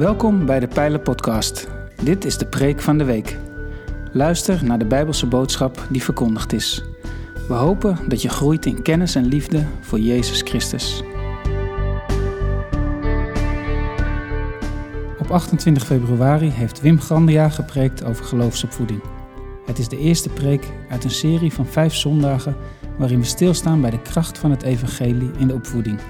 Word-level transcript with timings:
Welkom 0.00 0.46
bij 0.46 0.60
de 0.60 0.68
Pijlen 0.68 1.02
Podcast. 1.02 1.68
Dit 2.02 2.24
is 2.24 2.38
de 2.38 2.46
preek 2.46 2.80
van 2.80 2.98
de 2.98 3.04
week. 3.04 3.36
Luister 4.12 4.64
naar 4.64 4.78
de 4.78 4.84
Bijbelse 4.84 5.26
boodschap 5.26 5.86
die 5.90 6.02
verkondigd 6.02 6.52
is. 6.52 6.84
We 7.48 7.54
hopen 7.54 7.98
dat 8.08 8.22
je 8.22 8.28
groeit 8.28 8.66
in 8.66 8.82
kennis 8.82 9.14
en 9.14 9.24
liefde 9.24 9.66
voor 9.80 9.98
Jezus 9.98 10.42
Christus. 10.42 11.02
Op 15.18 15.30
28 15.30 15.86
februari 15.86 16.50
heeft 16.50 16.80
Wim 16.80 17.00
Grandia 17.00 17.48
gepreekt 17.48 18.04
over 18.04 18.24
geloofsopvoeding. 18.24 19.02
Het 19.66 19.78
is 19.78 19.88
de 19.88 19.98
eerste 19.98 20.28
preek 20.28 20.66
uit 20.90 21.04
een 21.04 21.10
serie 21.10 21.52
van 21.52 21.66
vijf 21.66 21.94
zondagen 21.94 22.56
waarin 22.98 23.18
we 23.18 23.26
stilstaan 23.26 23.80
bij 23.80 23.90
de 23.90 24.02
kracht 24.02 24.38
van 24.38 24.50
het 24.50 24.62
evangelie 24.62 25.30
in 25.38 25.46
de 25.46 25.54
opvoeding. 25.54 26.00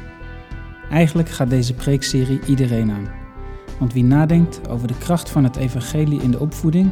Eigenlijk 0.90 1.28
gaat 1.28 1.50
deze 1.50 1.74
preekserie 1.74 2.40
iedereen 2.46 2.90
aan. 2.90 3.19
Want 3.80 3.92
wie 3.92 4.04
nadenkt 4.04 4.68
over 4.68 4.88
de 4.88 4.98
kracht 4.98 5.30
van 5.30 5.44
het 5.44 5.56
evangelie 5.56 6.22
in 6.22 6.30
de 6.30 6.40
opvoeding, 6.40 6.90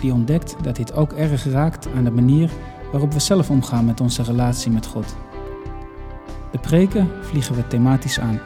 die 0.00 0.12
ontdekt 0.12 0.56
dat 0.62 0.76
dit 0.76 0.92
ook 0.94 1.12
erg 1.12 1.44
raakt 1.44 1.88
aan 1.96 2.04
de 2.04 2.10
manier 2.10 2.50
waarop 2.92 3.12
we 3.12 3.20
zelf 3.20 3.50
omgaan 3.50 3.84
met 3.84 4.00
onze 4.00 4.22
relatie 4.22 4.70
met 4.70 4.86
God. 4.86 5.16
De 6.50 6.58
preken 6.58 7.08
vliegen 7.20 7.54
we 7.54 7.66
thematisch 7.66 8.20
aan. 8.20 8.40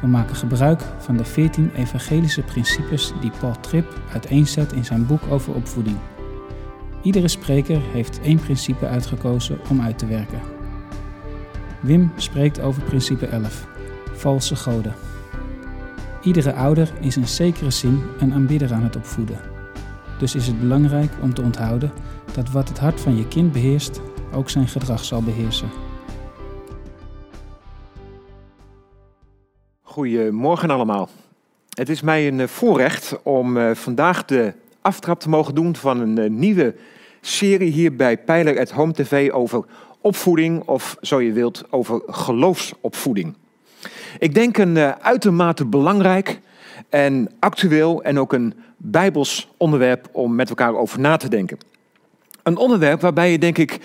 We 0.00 0.06
maken 0.06 0.36
gebruik 0.36 0.82
van 0.98 1.16
de 1.16 1.24
14 1.24 1.70
evangelische 1.74 2.42
principes 2.42 3.12
die 3.20 3.32
Paul 3.40 3.60
Tripp 3.60 4.00
uiteenzet 4.12 4.72
in 4.72 4.84
zijn 4.84 5.06
boek 5.06 5.20
over 5.30 5.54
opvoeding. 5.54 5.96
Iedere 7.02 7.28
spreker 7.28 7.80
heeft 7.92 8.20
één 8.20 8.38
principe 8.40 8.86
uitgekozen 8.86 9.58
om 9.70 9.80
uit 9.80 9.98
te 9.98 10.06
werken. 10.06 10.40
Wim 11.80 12.12
spreekt 12.16 12.60
over 12.60 12.82
principe 12.82 13.26
11, 13.26 13.66
valse 14.14 14.56
goden. 14.56 14.94
Iedere 16.24 16.52
ouder 16.52 16.92
is 17.00 17.16
in 17.16 17.28
zekere 17.28 17.70
zin 17.70 18.02
een 18.18 18.32
aanbidder 18.32 18.72
aan 18.72 18.82
het 18.82 18.96
opvoeden. 18.96 19.40
Dus 20.18 20.34
is 20.34 20.46
het 20.46 20.60
belangrijk 20.60 21.10
om 21.22 21.34
te 21.34 21.42
onthouden 21.42 21.92
dat 22.34 22.50
wat 22.50 22.68
het 22.68 22.78
hart 22.78 23.00
van 23.00 23.16
je 23.16 23.28
kind 23.28 23.52
beheerst, 23.52 24.00
ook 24.32 24.50
zijn 24.50 24.68
gedrag 24.68 25.04
zal 25.04 25.22
beheersen. 25.22 25.68
Goedemorgen 29.82 30.70
allemaal. 30.70 31.08
Het 31.68 31.88
is 31.88 32.00
mij 32.00 32.28
een 32.28 32.40
eh, 32.40 32.46
voorrecht 32.46 33.22
om 33.22 33.56
eh, 33.56 33.74
vandaag 33.74 34.24
de 34.24 34.52
aftrap 34.80 35.20
te 35.20 35.28
mogen 35.28 35.54
doen 35.54 35.76
van 35.76 36.00
een 36.00 36.18
eh, 36.18 36.30
nieuwe 36.30 36.74
serie 37.20 37.70
hier 37.70 37.96
bij 37.96 38.18
Pijler 38.18 38.60
at 38.60 38.70
Home 38.70 38.92
TV 38.92 39.30
over 39.32 39.64
opvoeding, 40.00 40.62
of 40.68 40.96
zo 41.00 41.20
je 41.20 41.32
wilt, 41.32 41.64
over 41.70 42.02
geloofsopvoeding. 42.06 43.34
Ik 44.18 44.34
denk 44.34 44.58
een 44.58 44.78
uitermate 45.02 45.64
belangrijk 45.64 46.40
en 46.88 47.30
actueel 47.38 48.02
en 48.02 48.18
ook 48.18 48.32
een 48.32 48.54
bijbels 48.76 49.48
onderwerp 49.56 50.08
om 50.12 50.34
met 50.34 50.48
elkaar 50.48 50.76
over 50.76 51.00
na 51.00 51.16
te 51.16 51.28
denken. 51.28 51.58
Een 52.42 52.56
onderwerp 52.56 53.00
waarbij 53.00 53.30
je 53.30 53.38
denk 53.38 53.58
ik 53.58 53.78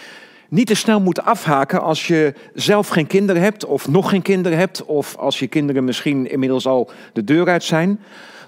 niet 0.49 0.67
te 0.67 0.75
snel 0.75 1.01
moet 1.01 1.21
afhaken 1.21 1.81
als 1.81 2.07
je 2.07 2.33
zelf 2.53 2.87
geen 2.87 3.07
kinderen 3.07 3.41
hebt 3.41 3.65
of 3.65 3.87
nog 3.87 4.09
geen 4.09 4.21
kinderen 4.21 4.57
hebt 4.57 4.85
of 4.85 5.15
als 5.15 5.39
je 5.39 5.47
kinderen 5.47 5.83
misschien 5.83 6.31
inmiddels 6.31 6.67
al 6.67 6.91
de 7.13 7.23
deur 7.23 7.47
uit 7.47 7.63
zijn. 7.63 7.99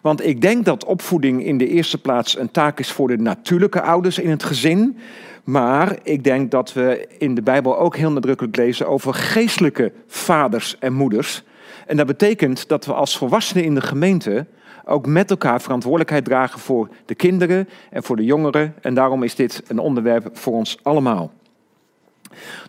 Want 0.02 0.26
ik 0.26 0.42
denk 0.42 0.66
dat 0.66 0.86
opvoeding 0.86 1.46
in 1.46 1.58
de 1.58 1.68
eerste 1.68 1.98
plaats 1.98 2.38
een 2.38 2.52
taak 2.52 2.80
is 2.80 2.92
voor 2.92 3.08
de 3.08 3.18
natuurlijke 3.18 3.82
ouders 3.82 4.20
in 4.20 4.30
het 4.30 4.44
gezin. 4.44 4.98
Maar 5.44 5.98
ik 6.04 6.24
denk 6.24 6.52
dat 6.52 6.74
we 6.74 7.08
in 7.18 7.36
de 7.36 7.42
Bijbel 7.42 7.80
ook 7.80 7.96
heel 7.96 8.12
nadrukkelijk 8.12 8.56
lezen 8.56 8.88
over 8.88 9.14
geestelijke 9.14 9.92
vaders 10.08 10.76
en 10.80 10.94
moeders. 10.94 11.44
En 11.88 11.98
dat 11.98 12.08
betekent 12.08 12.68
dat 12.68 12.86
we 12.86 12.94
als 12.94 13.18
volwassenen 13.18 13.64
in 13.64 13.76
de 13.76 13.82
gemeente 13.82 14.46
ook 14.86 15.06
met 15.06 15.30
elkaar 15.30 15.62
verantwoordelijkheid 15.62 16.26
dragen 16.26 16.60
voor 16.60 16.90
de 17.06 17.16
kinderen 17.16 17.70
en 17.90 18.04
voor 18.04 18.16
de 18.16 18.26
jongeren. 18.26 18.76
En 18.82 18.94
daarom 18.94 19.24
is 19.24 19.36
dit 19.36 19.64
een 19.68 19.80
onderwerp 19.80 20.30
voor 20.34 20.54
ons 20.54 20.78
allemaal. 20.82 21.32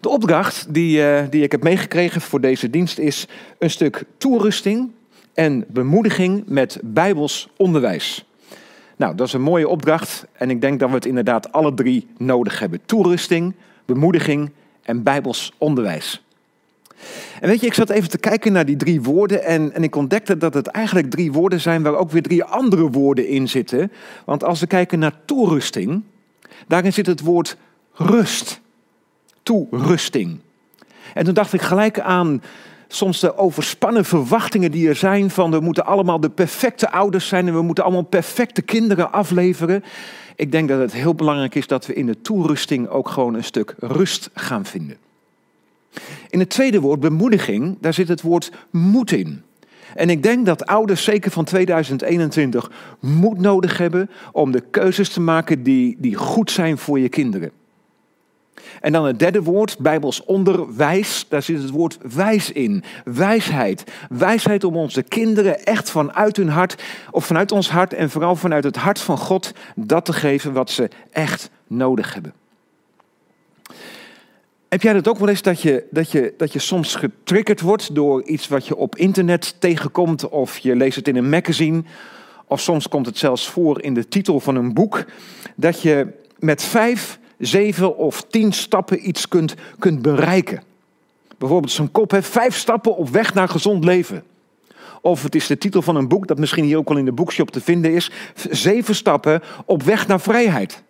De 0.00 0.08
opdracht 0.08 0.74
die, 0.74 0.98
uh, 0.98 1.20
die 1.30 1.42
ik 1.42 1.52
heb 1.52 1.62
meegekregen 1.62 2.20
voor 2.20 2.40
deze 2.40 2.70
dienst 2.70 2.98
is 2.98 3.26
een 3.58 3.70
stuk 3.70 4.04
toerusting 4.16 4.90
en 5.34 5.64
bemoediging 5.68 6.42
met 6.46 6.80
bijbels 6.82 7.48
onderwijs. 7.56 8.26
Nou, 9.02 9.14
dat 9.14 9.26
is 9.26 9.32
een 9.32 9.42
mooie 9.42 9.68
opdracht 9.68 10.26
en 10.32 10.50
ik 10.50 10.60
denk 10.60 10.80
dat 10.80 10.88
we 10.88 10.94
het 10.94 11.06
inderdaad 11.06 11.52
alle 11.52 11.74
drie 11.74 12.06
nodig 12.16 12.58
hebben. 12.58 12.80
Toerusting, 12.86 13.54
bemoediging 13.84 14.50
en 14.82 15.02
bijbels 15.02 15.52
onderwijs. 15.58 16.24
En 17.40 17.48
weet 17.48 17.60
je, 17.60 17.66
ik 17.66 17.74
zat 17.74 17.90
even 17.90 18.08
te 18.10 18.18
kijken 18.18 18.52
naar 18.52 18.64
die 18.64 18.76
drie 18.76 19.02
woorden 19.02 19.44
en, 19.44 19.74
en 19.74 19.82
ik 19.82 19.96
ontdekte 19.96 20.36
dat 20.36 20.54
het 20.54 20.66
eigenlijk 20.66 21.10
drie 21.10 21.32
woorden 21.32 21.60
zijn 21.60 21.82
waar 21.82 21.94
ook 21.94 22.10
weer 22.10 22.22
drie 22.22 22.44
andere 22.44 22.90
woorden 22.90 23.28
in 23.28 23.48
zitten. 23.48 23.92
Want 24.24 24.44
als 24.44 24.60
we 24.60 24.66
kijken 24.66 24.98
naar 24.98 25.20
toerusting, 25.24 26.02
daarin 26.66 26.92
zit 26.92 27.06
het 27.06 27.20
woord 27.20 27.56
rust. 27.92 28.60
Toerusting. 29.42 30.38
En 31.14 31.24
toen 31.24 31.34
dacht 31.34 31.52
ik 31.52 31.62
gelijk 31.62 32.00
aan 32.00 32.42
soms 32.94 33.20
de 33.20 33.36
overspannen 33.36 34.04
verwachtingen 34.04 34.70
die 34.70 34.88
er 34.88 34.96
zijn 34.96 35.30
van 35.30 35.50
we 35.50 35.60
moeten 35.60 35.86
allemaal 35.86 36.20
de 36.20 36.30
perfecte 36.30 36.90
ouders 36.90 37.28
zijn 37.28 37.46
en 37.46 37.54
we 37.54 37.62
moeten 37.62 37.84
allemaal 37.84 38.02
perfecte 38.02 38.62
kinderen 38.62 39.12
afleveren. 39.12 39.84
Ik 40.36 40.52
denk 40.52 40.68
dat 40.68 40.80
het 40.80 40.92
heel 40.92 41.14
belangrijk 41.14 41.54
is 41.54 41.66
dat 41.66 41.86
we 41.86 41.94
in 41.94 42.06
de 42.06 42.20
toerusting 42.20 42.88
ook 42.88 43.08
gewoon 43.08 43.34
een 43.34 43.44
stuk 43.44 43.74
rust 43.78 44.30
gaan 44.34 44.64
vinden. 44.64 44.96
In 46.28 46.38
het 46.38 46.50
tweede 46.50 46.80
woord, 46.80 47.00
bemoediging, 47.00 47.76
daar 47.80 47.94
zit 47.94 48.08
het 48.08 48.22
woord 48.22 48.52
moed 48.70 49.12
in. 49.12 49.42
En 49.94 50.10
ik 50.10 50.22
denk 50.22 50.46
dat 50.46 50.66
ouders, 50.66 51.04
zeker 51.04 51.30
van 51.30 51.44
2021, 51.44 52.70
moed 53.00 53.38
nodig 53.38 53.78
hebben 53.78 54.10
om 54.32 54.50
de 54.50 54.62
keuzes 54.70 55.08
te 55.08 55.20
maken 55.20 55.62
die, 55.62 55.96
die 55.98 56.14
goed 56.14 56.50
zijn 56.50 56.78
voor 56.78 56.98
je 56.98 57.08
kinderen. 57.08 57.50
En 58.80 58.92
dan 58.92 59.04
het 59.04 59.18
derde 59.18 59.42
woord, 59.42 59.78
Bijbels 59.78 60.24
onderwijs, 60.24 61.26
daar 61.28 61.42
zit 61.42 61.62
het 61.62 61.70
woord 61.70 61.98
wijs 62.14 62.52
in. 62.52 62.84
Wijsheid. 63.04 63.84
Wijsheid 64.08 64.64
om 64.64 64.76
onze 64.76 65.02
kinderen 65.02 65.64
echt 65.64 65.90
vanuit 65.90 66.36
hun 66.36 66.48
hart, 66.48 66.82
of 67.10 67.26
vanuit 67.26 67.52
ons 67.52 67.70
hart 67.70 67.92
en 67.92 68.10
vooral 68.10 68.36
vanuit 68.36 68.64
het 68.64 68.76
hart 68.76 69.00
van 69.00 69.18
God, 69.18 69.52
dat 69.74 70.04
te 70.04 70.12
geven 70.12 70.52
wat 70.52 70.70
ze 70.70 70.90
echt 71.10 71.50
nodig 71.66 72.14
hebben. 72.14 72.32
Heb 74.68 74.82
jij 74.82 74.92
dat 74.92 75.08
ook 75.08 75.18
wel 75.18 75.28
eens 75.28 75.42
dat 75.42 75.62
je, 75.62 75.84
dat, 75.90 76.10
je, 76.10 76.34
dat 76.36 76.52
je 76.52 76.58
soms 76.58 76.94
getriggerd 76.94 77.60
wordt 77.60 77.94
door 77.94 78.22
iets 78.22 78.48
wat 78.48 78.66
je 78.66 78.76
op 78.76 78.96
internet 78.96 79.56
tegenkomt 79.58 80.28
of 80.28 80.58
je 80.58 80.76
leest 80.76 80.96
het 80.96 81.08
in 81.08 81.16
een 81.16 81.28
magazine 81.28 81.82
of 82.46 82.60
soms 82.60 82.88
komt 82.88 83.06
het 83.06 83.18
zelfs 83.18 83.48
voor 83.48 83.82
in 83.82 83.94
de 83.94 84.08
titel 84.08 84.40
van 84.40 84.56
een 84.56 84.74
boek, 84.74 85.04
dat 85.56 85.82
je 85.82 86.06
met 86.38 86.62
vijf, 86.62 87.18
zeven 87.46 87.96
of 87.96 88.22
tien 88.22 88.52
stappen 88.52 89.08
iets 89.08 89.28
kunt, 89.28 89.54
kunt 89.78 90.02
bereiken. 90.02 90.62
Bijvoorbeeld 91.38 91.72
zo'n 91.72 91.92
kop 91.92 92.10
heeft 92.10 92.28
vijf 92.28 92.56
stappen 92.56 92.96
op 92.96 93.08
weg 93.08 93.34
naar 93.34 93.48
gezond 93.48 93.84
leven. 93.84 94.24
Of 95.00 95.22
het 95.22 95.34
is 95.34 95.46
de 95.46 95.58
titel 95.58 95.82
van 95.82 95.96
een 95.96 96.08
boek 96.08 96.26
dat 96.26 96.38
misschien 96.38 96.64
hier 96.64 96.76
ook 96.76 96.88
al 96.88 96.96
in 96.96 97.04
de 97.04 97.12
boekshop 97.12 97.50
te 97.50 97.60
vinden 97.60 97.92
is, 97.92 98.10
zeven 98.50 98.94
stappen 98.94 99.42
op 99.64 99.82
weg 99.82 100.06
naar 100.06 100.20
vrijheid. 100.20 100.82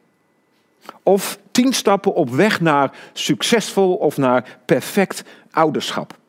Of 1.03 1.39
tien 1.51 1.73
stappen 1.73 2.15
op 2.15 2.31
weg 2.31 2.61
naar 2.61 2.93
succesvol 3.13 3.95
of 3.95 4.17
naar 4.17 4.59
perfect 4.65 5.25
ouderschap. 5.51 6.21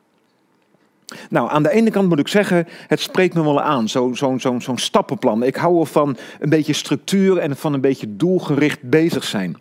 Nou, 1.30 1.52
aan 1.52 1.64
de 1.64 1.72
ene 1.72 1.92
kant 1.92 2.10
moet 2.10 2.20
ik 2.20 2.28
zeggen, 2.28 2.68
het 2.88 3.00
spreekt 3.00 3.34
me 3.34 3.44
wel 3.44 3.62
aan, 3.62 3.90
zo'n 3.90 4.16
zo, 4.16 4.38
zo, 4.38 4.60
zo 4.60 4.76
stappenplan. 4.76 5.44
Ik 5.44 5.56
hou 5.56 5.80
ervan 5.80 6.18
een 6.40 6.50
beetje 6.50 6.74
structuur 6.74 7.38
en 7.38 7.56
van 7.58 7.74
een 7.74 7.82
beetje 7.82 8.16
doelgericht 8.16 8.82
bezig 8.82 9.24
zijn. 9.24 9.58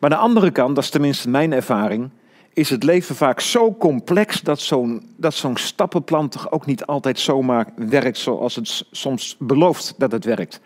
Maar 0.00 0.10
de 0.10 0.16
andere 0.16 0.50
kant, 0.50 0.74
dat 0.74 0.84
is 0.84 0.90
tenminste 0.90 1.28
mijn 1.28 1.52
ervaring, 1.52 2.10
is 2.52 2.70
het 2.70 2.82
leven 2.82 3.14
vaak 3.14 3.40
zo 3.40 3.74
complex 3.74 4.40
dat 4.40 4.60
zo'n 4.60 5.02
dat 5.16 5.34
zo'n 5.34 5.56
stappenplan 5.56 6.28
toch 6.28 6.50
ook 6.50 6.66
niet 6.66 6.86
altijd 6.86 7.18
zomaar 7.18 7.66
werkt 7.76 8.18
zoals 8.18 8.56
het 8.56 8.84
soms 8.90 9.36
belooft 9.38 9.94
dat 9.98 10.12
het 10.12 10.24
werkt. 10.24 10.60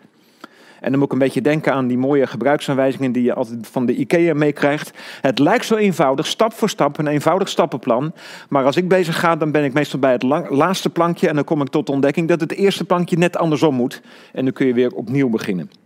En 0.79 0.91
dan 0.91 0.99
moet 0.99 1.07
ik 1.07 1.13
een 1.13 1.25
beetje 1.25 1.41
denken 1.41 1.73
aan 1.73 1.87
die 1.87 1.97
mooie 1.97 2.27
gebruiksaanwijzingen 2.27 3.11
die 3.11 3.23
je 3.23 3.33
altijd 3.33 3.67
van 3.67 3.85
de 3.85 3.95
IKEA 3.95 4.33
meekrijgt. 4.33 4.91
Het 5.21 5.39
lijkt 5.39 5.65
zo 5.65 5.75
eenvoudig, 5.75 6.27
stap 6.27 6.53
voor 6.53 6.69
stap, 6.69 6.97
een 6.97 7.07
eenvoudig 7.07 7.49
stappenplan. 7.49 8.13
Maar 8.49 8.65
als 8.65 8.75
ik 8.75 8.87
bezig 8.87 9.19
ga, 9.19 9.35
dan 9.35 9.51
ben 9.51 9.63
ik 9.63 9.73
meestal 9.73 9.99
bij 9.99 10.11
het 10.11 10.23
laatste 10.49 10.89
plankje. 10.89 11.27
En 11.27 11.35
dan 11.35 11.43
kom 11.43 11.61
ik 11.61 11.67
tot 11.67 11.85
de 11.85 11.91
ontdekking 11.91 12.27
dat 12.27 12.39
het 12.39 12.51
eerste 12.51 12.83
plankje 12.83 13.17
net 13.17 13.37
andersom 13.37 13.75
moet. 13.75 14.01
En 14.33 14.43
dan 14.43 14.53
kun 14.53 14.67
je 14.67 14.73
weer 14.73 14.91
opnieuw 14.91 15.29
beginnen. 15.29 15.84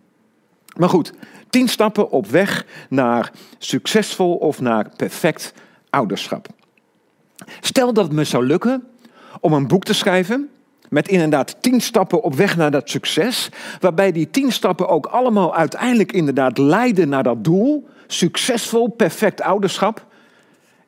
Maar 0.77 0.89
goed, 0.89 1.13
tien 1.49 1.67
stappen 1.67 2.11
op 2.11 2.27
weg 2.27 2.65
naar 2.89 3.31
succesvol 3.57 4.35
of 4.35 4.61
naar 4.61 4.89
perfect 4.95 5.53
ouderschap. 5.89 6.47
Stel 7.59 7.93
dat 7.93 8.03
het 8.03 8.13
me 8.13 8.23
zou 8.23 8.45
lukken 8.45 8.83
om 9.39 9.53
een 9.53 9.67
boek 9.67 9.83
te 9.83 9.93
schrijven 9.93 10.49
met 10.89 11.07
inderdaad 11.07 11.55
tien 11.61 11.81
stappen 11.81 12.23
op 12.23 12.35
weg 12.35 12.57
naar 12.57 12.71
dat 12.71 12.89
succes. 12.89 13.49
Waarbij 13.79 14.11
die 14.11 14.29
tien 14.29 14.51
stappen 14.51 14.87
ook 14.87 15.05
allemaal 15.05 15.55
uiteindelijk 15.55 16.11
inderdaad 16.11 16.57
leiden 16.57 17.09
naar 17.09 17.23
dat 17.23 17.43
doel. 17.43 17.89
Succesvol, 18.07 18.87
perfect 18.87 19.41
ouderschap. 19.41 20.05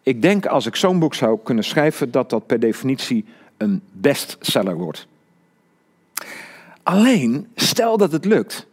Ik 0.04 0.22
denk 0.22 0.46
als 0.46 0.66
ik 0.66 0.76
zo'n 0.76 1.00
boek 1.00 1.16
zou 1.16 1.40
kunnen 1.44 1.64
schrijven 1.64 2.12
dat 2.12 2.30
dat 2.30 2.46
per 2.46 2.60
definitie 2.60 3.26
een 3.58 3.82
bestseller 3.92 4.76
wordt. 4.76 5.08
Alleen, 6.84 7.48
stel 7.56 7.98
dat 7.98 8.12
het 8.12 8.26
lukt. 8.26 8.68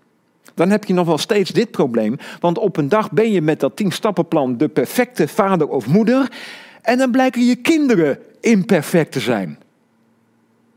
Dan 0.59 0.71
heb 0.71 0.85
je 0.85 0.95
nog 0.95 1.07
wel 1.07 1.19
steeds 1.19 1.51
dit 1.51 1.71
probleem. 1.71 2.17
Want 2.41 2.59
op 2.59 2.77
een 2.77 2.89
dag 2.89 3.13
ben 3.13 3.33
je 3.33 3.43
met 3.43 3.61
dat 3.61 3.77
tien 3.77 3.93
stappenplan 3.93 4.57
de 4.57 4.69
perfecte 4.69 5.29
vader 5.29 5.69
of 5.69 5.87
moeder. 5.87 6.33
En 6.83 6.99
dan 6.99 7.11
blijken 7.11 7.47
je 7.47 7.57
kinderen 7.57 8.19
imperfect 8.41 9.13
te 9.13 9.21
zijn. 9.21 9.59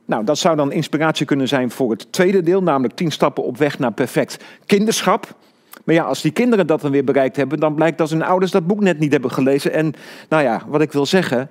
Nou, 0.06 0.24
dat 0.24 0.38
zou 0.38 0.56
dan 0.56 0.72
inspiratie 0.72 1.26
kunnen 1.26 1.48
zijn 1.48 1.72
voor 1.72 1.92
het 1.92 2.12
tweede 2.12 2.42
deel, 2.42 2.64
namelijk 2.64 2.96
tien 2.96 3.12
stappen 3.12 3.44
op 3.44 3.58
weg 3.58 3.80
naar 3.80 3.94
perfect 3.94 4.44
kinderschap. 4.66 5.36
Maar 5.84 5.96
ja, 5.96 6.04
als 6.04 6.22
die 6.22 6.32
kinderen 6.32 6.68
dat 6.68 6.82
dan 6.82 6.92
weer 6.92 7.04
bereikt 7.04 7.36
hebben, 7.36 7.60
dan 7.60 7.76
blijkt 7.76 7.98
dat 7.98 8.10
hun 8.10 8.24
ouders 8.24 8.52
dat 8.52 8.68
boek 8.68 8.80
net 8.80 9.00
niet 9.00 9.12
hebben 9.12 9.32
gelezen. 9.32 9.74
En 9.74 9.94
nou 10.30 10.44
ja, 10.44 10.64
wat 10.68 10.82
ik 10.82 10.92
wil 10.92 11.06
zeggen, 11.06 11.50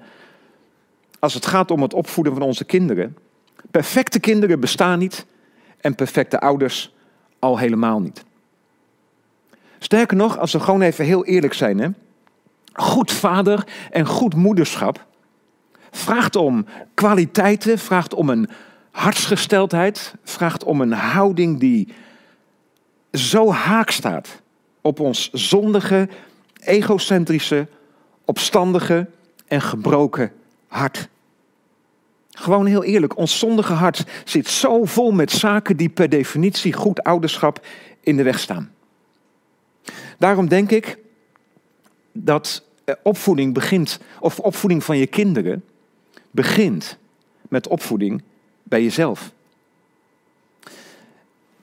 als 1.19 1.35
het 1.35 1.47
gaat 1.47 1.71
om 1.71 1.83
het 1.83 1.95
opvoeden 1.95 2.33
van 2.33 2.43
onze 2.43 2.65
kinderen, 2.65 3.17
perfecte 3.71 4.21
kinderen 4.21 4.61
bestaan 4.61 4.99
niet 4.99 5.27
en 5.81 5.95
perfecte 5.95 6.41
ouders 6.41 6.95
al 7.41 7.59
helemaal 7.59 8.01
niet. 8.01 8.25
Sterker 9.79 10.17
nog, 10.17 10.39
als 10.39 10.53
we 10.53 10.61
gewoon 10.61 10.83
even 10.83 11.05
heel 11.05 11.25
eerlijk 11.25 11.55
zijn, 11.55 11.79
hè, 11.79 11.89
goed 12.73 13.13
vader 13.13 13.67
en 13.91 14.07
goed 14.07 14.35
moederschap 14.35 15.09
vraagt 15.91 16.37
om 16.37 16.67
kwaliteiten, 16.95 17.79
vraagt 17.79 18.15
om 18.15 18.29
een 18.29 18.49
hartsgesteldheid, 18.91 20.15
vraagt 20.25 20.65
om 20.65 20.81
een 20.81 20.93
houding 20.93 21.61
die 21.61 21.95
zo 23.13 23.53
haak 23.53 23.91
staat 23.91 24.41
op 24.81 25.01
ons 25.01 25.31
zondige, 25.33 26.09
egocentrische, 26.61 27.69
opstandige 28.25 29.09
en 29.47 29.61
gebroken 29.61 30.33
hart. 30.67 31.09
Gewoon 32.31 32.67
heel 32.67 32.85
eerlijk, 32.85 33.17
ons 33.17 33.39
zondige 33.39 33.73
hart 33.73 34.05
zit 34.25 34.49
zo 34.49 34.85
vol 34.85 35.13
met 35.13 35.31
zaken 35.31 35.77
die 35.77 35.89
per 35.89 36.09
definitie 36.09 36.73
goed 36.73 37.03
ouderschap 37.03 37.67
in 38.01 38.17
de 38.17 38.23
weg 38.23 38.39
staan. 38.39 38.73
Daarom 40.19 40.49
denk 40.49 40.71
ik 40.71 40.99
dat 42.13 42.65
opvoeding 43.03 43.55
begint, 43.55 44.01
of 44.21 44.39
opvoeding 44.39 44.85
van 44.85 44.99
je 44.99 45.07
kinderen, 45.07 45.65
begint 46.31 46.99
met 47.49 47.69
opvoeding 47.69 48.23
bij 48.63 48.83
jezelf. 48.83 49.33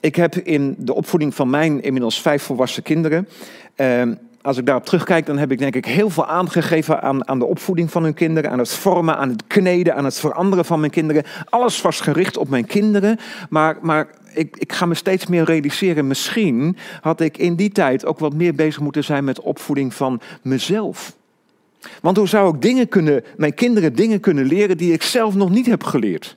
Ik 0.00 0.16
heb 0.16 0.34
in 0.34 0.74
de 0.78 0.94
opvoeding 0.94 1.34
van 1.34 1.50
mijn 1.50 1.82
inmiddels 1.82 2.20
vijf 2.20 2.42
volwassen 2.42 2.82
kinderen, 2.82 3.28
eh, 3.74 4.02
als 4.48 4.56
ik 4.56 4.66
daarop 4.66 4.84
terugkijk, 4.84 5.26
dan 5.26 5.38
heb 5.38 5.52
ik 5.52 5.58
denk 5.58 5.74
ik 5.74 5.84
heel 5.84 6.10
veel 6.10 6.26
aangegeven 6.26 7.02
aan, 7.02 7.28
aan 7.28 7.38
de 7.38 7.44
opvoeding 7.44 7.90
van 7.90 8.02
hun 8.02 8.14
kinderen, 8.14 8.50
aan 8.50 8.58
het 8.58 8.70
vormen, 8.70 9.16
aan 9.16 9.28
het 9.28 9.46
kneden, 9.46 9.94
aan 9.94 10.04
het 10.04 10.18
veranderen 10.20 10.64
van 10.64 10.80
mijn 10.80 10.92
kinderen. 10.92 11.24
Alles 11.48 11.80
was 11.80 12.00
gericht 12.00 12.36
op 12.36 12.48
mijn 12.48 12.66
kinderen, 12.66 13.18
maar, 13.50 13.78
maar 13.80 14.08
ik, 14.34 14.56
ik 14.56 14.72
ga 14.72 14.86
me 14.86 14.94
steeds 14.94 15.26
meer 15.26 15.44
realiseren, 15.44 16.06
misschien 16.06 16.76
had 17.00 17.20
ik 17.20 17.38
in 17.38 17.54
die 17.54 17.70
tijd 17.70 18.06
ook 18.06 18.18
wat 18.18 18.34
meer 18.34 18.54
bezig 18.54 18.80
moeten 18.80 19.04
zijn 19.04 19.24
met 19.24 19.40
opvoeding 19.40 19.94
van 19.94 20.20
mezelf. 20.42 21.16
Want 22.00 22.16
hoe 22.16 22.28
zou 22.28 22.54
ik 22.54 22.62
dingen 22.62 22.88
kunnen, 22.88 23.24
mijn 23.36 23.54
kinderen 23.54 23.94
dingen 23.94 24.20
kunnen 24.20 24.44
leren 24.44 24.76
die 24.76 24.92
ik 24.92 25.02
zelf 25.02 25.34
nog 25.34 25.50
niet 25.50 25.66
heb 25.66 25.84
geleerd? 25.84 26.36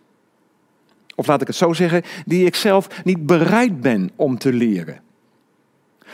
Of 1.16 1.28
laat 1.28 1.42
ik 1.42 1.48
het 1.48 1.56
zo 1.56 1.74
zeggen, 1.74 2.04
die 2.26 2.46
ik 2.46 2.56
zelf 2.56 2.88
niet 3.04 3.26
bereid 3.26 3.82
ben 3.82 4.12
om 4.16 4.38
te 4.38 4.54
leren. 4.54 5.10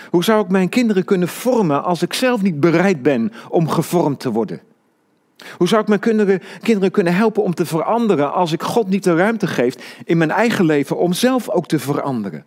Hoe 0.09 0.23
zou 0.23 0.43
ik 0.43 0.49
mijn 0.49 0.69
kinderen 0.69 1.05
kunnen 1.05 1.27
vormen 1.27 1.83
als 1.83 2.01
ik 2.01 2.13
zelf 2.13 2.41
niet 2.41 2.59
bereid 2.59 3.01
ben 3.01 3.31
om 3.49 3.69
gevormd 3.69 4.19
te 4.19 4.31
worden? 4.31 4.61
Hoe 5.57 5.67
zou 5.67 5.81
ik 5.81 5.87
mijn 5.87 5.99
kinderen, 5.99 6.41
kinderen 6.61 6.91
kunnen 6.91 7.15
helpen 7.15 7.43
om 7.43 7.53
te 7.53 7.65
veranderen 7.65 8.33
als 8.33 8.51
ik 8.51 8.63
God 8.63 8.87
niet 8.87 9.03
de 9.03 9.15
ruimte 9.15 9.47
geef 9.47 10.01
in 10.05 10.17
mijn 10.17 10.31
eigen 10.31 10.65
leven 10.65 10.97
om 10.97 11.13
zelf 11.13 11.49
ook 11.49 11.67
te 11.67 11.79
veranderen? 11.79 12.45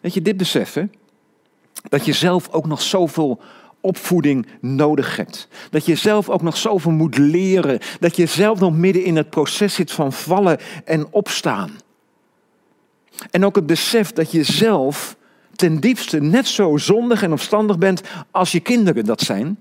Weet 0.00 0.14
je, 0.14 0.22
dit 0.22 0.36
beseffen, 0.36 0.92
dat 1.88 2.04
je 2.04 2.12
zelf 2.12 2.48
ook 2.50 2.66
nog 2.66 2.82
zoveel 2.82 3.40
opvoeding 3.80 4.46
nodig 4.60 5.16
hebt. 5.16 5.48
Dat 5.70 5.86
je 5.86 5.94
zelf 5.94 6.28
ook 6.28 6.42
nog 6.42 6.56
zoveel 6.56 6.90
moet 6.90 7.18
leren. 7.18 7.78
Dat 8.00 8.16
je 8.16 8.26
zelf 8.26 8.60
nog 8.60 8.76
midden 8.76 9.04
in 9.04 9.16
het 9.16 9.30
proces 9.30 9.74
zit 9.74 9.92
van 9.92 10.12
vallen 10.12 10.58
en 10.84 11.06
opstaan. 11.10 11.70
En 13.30 13.44
ook 13.44 13.56
het 13.56 13.66
besef 13.66 14.12
dat 14.12 14.30
je 14.30 14.42
zelf 14.42 15.16
ten 15.54 15.80
diepste 15.80 16.20
net 16.20 16.46
zo 16.46 16.76
zondig 16.76 17.22
en 17.22 17.32
opstandig 17.32 17.78
bent 17.78 18.02
als 18.30 18.52
je 18.52 18.60
kinderen 18.60 19.04
dat 19.04 19.20
zijn. 19.20 19.58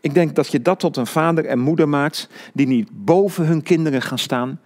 Ik 0.00 0.14
denk 0.14 0.34
dat 0.34 0.48
je 0.48 0.62
dat 0.62 0.78
tot 0.78 0.96
een 0.96 1.06
vader 1.06 1.46
en 1.46 1.58
moeder 1.58 1.88
maakt 1.88 2.28
die 2.52 2.66
niet 2.66 2.88
boven 2.92 3.46
hun 3.46 3.62
kinderen 3.62 4.02
gaan 4.02 4.18
staan, 4.18 4.60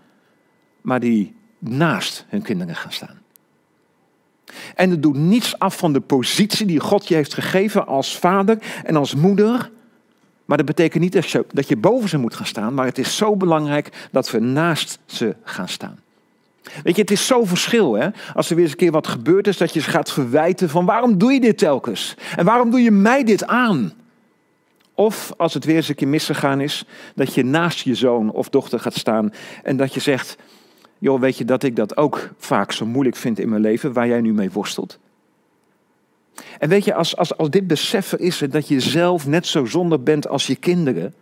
maar 0.80 1.00
die 1.00 1.34
naast 1.58 2.26
hun 2.28 2.42
kinderen 2.42 2.76
gaan 2.76 2.92
staan. 2.92 3.22
En 4.74 4.90
het 4.90 5.02
doet 5.02 5.16
niets 5.16 5.58
af 5.58 5.76
van 5.76 5.92
de 5.92 6.00
positie 6.00 6.66
die 6.66 6.80
God 6.80 7.08
je 7.08 7.14
heeft 7.14 7.34
gegeven 7.34 7.86
als 7.86 8.18
vader 8.18 8.58
en 8.84 8.96
als 8.96 9.14
moeder. 9.14 9.70
Maar 10.44 10.56
dat 10.56 10.66
betekent 10.66 11.02
niet 11.02 11.12
dat 11.12 11.30
je, 11.30 11.46
dat 11.52 11.68
je 11.68 11.76
boven 11.76 12.08
ze 12.08 12.18
moet 12.18 12.34
gaan 12.34 12.46
staan, 12.46 12.74
maar 12.74 12.86
het 12.86 12.98
is 12.98 13.16
zo 13.16 13.36
belangrijk 13.36 14.08
dat 14.10 14.30
we 14.30 14.38
naast 14.38 14.98
ze 15.06 15.36
gaan 15.42 15.68
staan. 15.68 15.98
Weet 16.82 16.96
je, 16.96 17.00
het 17.00 17.10
is 17.10 17.26
zo 17.26 17.44
verschil, 17.44 17.94
hè? 17.94 18.08
Als 18.34 18.48
er 18.50 18.54
weer 18.54 18.64
eens 18.64 18.72
een 18.72 18.78
keer 18.78 18.90
wat 18.90 19.06
gebeurd 19.06 19.46
is, 19.46 19.56
dat 19.56 19.74
je 19.74 19.80
gaat 19.80 20.12
verwijten 20.12 20.68
van 20.68 20.84
waarom 20.84 21.18
doe 21.18 21.32
je 21.32 21.40
dit 21.40 21.58
telkens? 21.58 22.14
En 22.36 22.44
waarom 22.44 22.70
doe 22.70 22.82
je 22.82 22.90
mij 22.90 23.24
dit 23.24 23.46
aan? 23.46 23.92
Of 24.94 25.32
als 25.36 25.54
het 25.54 25.64
weer 25.64 25.76
eens 25.76 25.88
een 25.88 25.94
keer 25.94 26.08
misgegaan 26.08 26.60
is, 26.60 26.84
dat 27.14 27.34
je 27.34 27.44
naast 27.44 27.80
je 27.80 27.94
zoon 27.94 28.30
of 28.30 28.48
dochter 28.48 28.80
gaat 28.80 28.94
staan 28.94 29.32
en 29.62 29.76
dat 29.76 29.94
je 29.94 30.00
zegt, 30.00 30.36
joh, 30.98 31.20
weet 31.20 31.38
je 31.38 31.44
dat 31.44 31.62
ik 31.62 31.76
dat 31.76 31.96
ook 31.96 32.30
vaak 32.38 32.72
zo 32.72 32.86
moeilijk 32.86 33.16
vind 33.16 33.38
in 33.38 33.48
mijn 33.48 33.60
leven, 33.60 33.92
waar 33.92 34.08
jij 34.08 34.20
nu 34.20 34.32
mee 34.32 34.50
worstelt? 34.50 34.98
En 36.58 36.68
weet 36.68 36.84
je, 36.84 36.94
als, 36.94 37.16
als, 37.16 37.36
als 37.36 37.50
dit 37.50 37.66
besef 37.66 38.12
er 38.12 38.20
is, 38.20 38.38
dat 38.38 38.68
je 38.68 38.80
zelf 38.80 39.26
net 39.26 39.46
zo 39.46 39.64
zonder 39.64 40.02
bent 40.02 40.28
als 40.28 40.46
je 40.46 40.56
kinderen, 40.56 41.14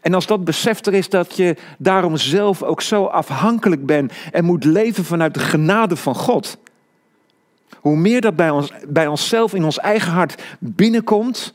en 0.00 0.14
als 0.14 0.26
dat 0.26 0.44
besef 0.44 0.86
er 0.86 0.94
is 0.94 1.08
dat 1.08 1.36
je 1.36 1.56
daarom 1.78 2.16
zelf 2.16 2.62
ook 2.62 2.80
zo 2.82 3.04
afhankelijk 3.04 3.86
bent 3.86 4.12
en 4.32 4.44
moet 4.44 4.64
leven 4.64 5.04
vanuit 5.04 5.34
de 5.34 5.40
genade 5.40 5.96
van 5.96 6.14
God. 6.14 6.58
Hoe 7.76 7.96
meer 7.96 8.20
dat 8.20 8.36
bij, 8.36 8.50
ons, 8.50 8.72
bij 8.88 9.06
onszelf 9.06 9.54
in 9.54 9.64
ons 9.64 9.78
eigen 9.78 10.12
hart 10.12 10.42
binnenkomt, 10.58 11.54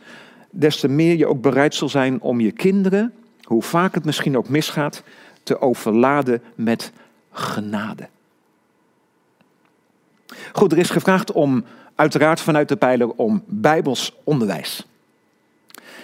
des 0.50 0.80
te 0.80 0.88
meer 0.88 1.18
je 1.18 1.28
ook 1.28 1.42
bereid 1.42 1.75
zal 1.75 1.89
zijn 1.89 2.22
om 2.22 2.39
je 2.39 2.51
kinderen, 2.51 3.13
hoe 3.44 3.62
vaak 3.62 3.94
het 3.96 4.06
misschien 4.06 4.38
ook 4.38 4.50
misgaat, 4.50 5.04
te 5.44 5.62
overladen 5.62 6.42
met 6.56 6.92
genade. 7.32 8.08
Goed, 10.54 10.72
er 10.72 10.78
is 10.78 10.89
gevraagd 10.89 11.32
om, 11.32 11.66
uiteraard 11.96 12.42
vanuit 12.42 12.70
de 12.70 12.75
pijler, 12.75 13.12
om 13.12 13.44
bijbels 13.46 14.16
onderwijs. 14.24 14.86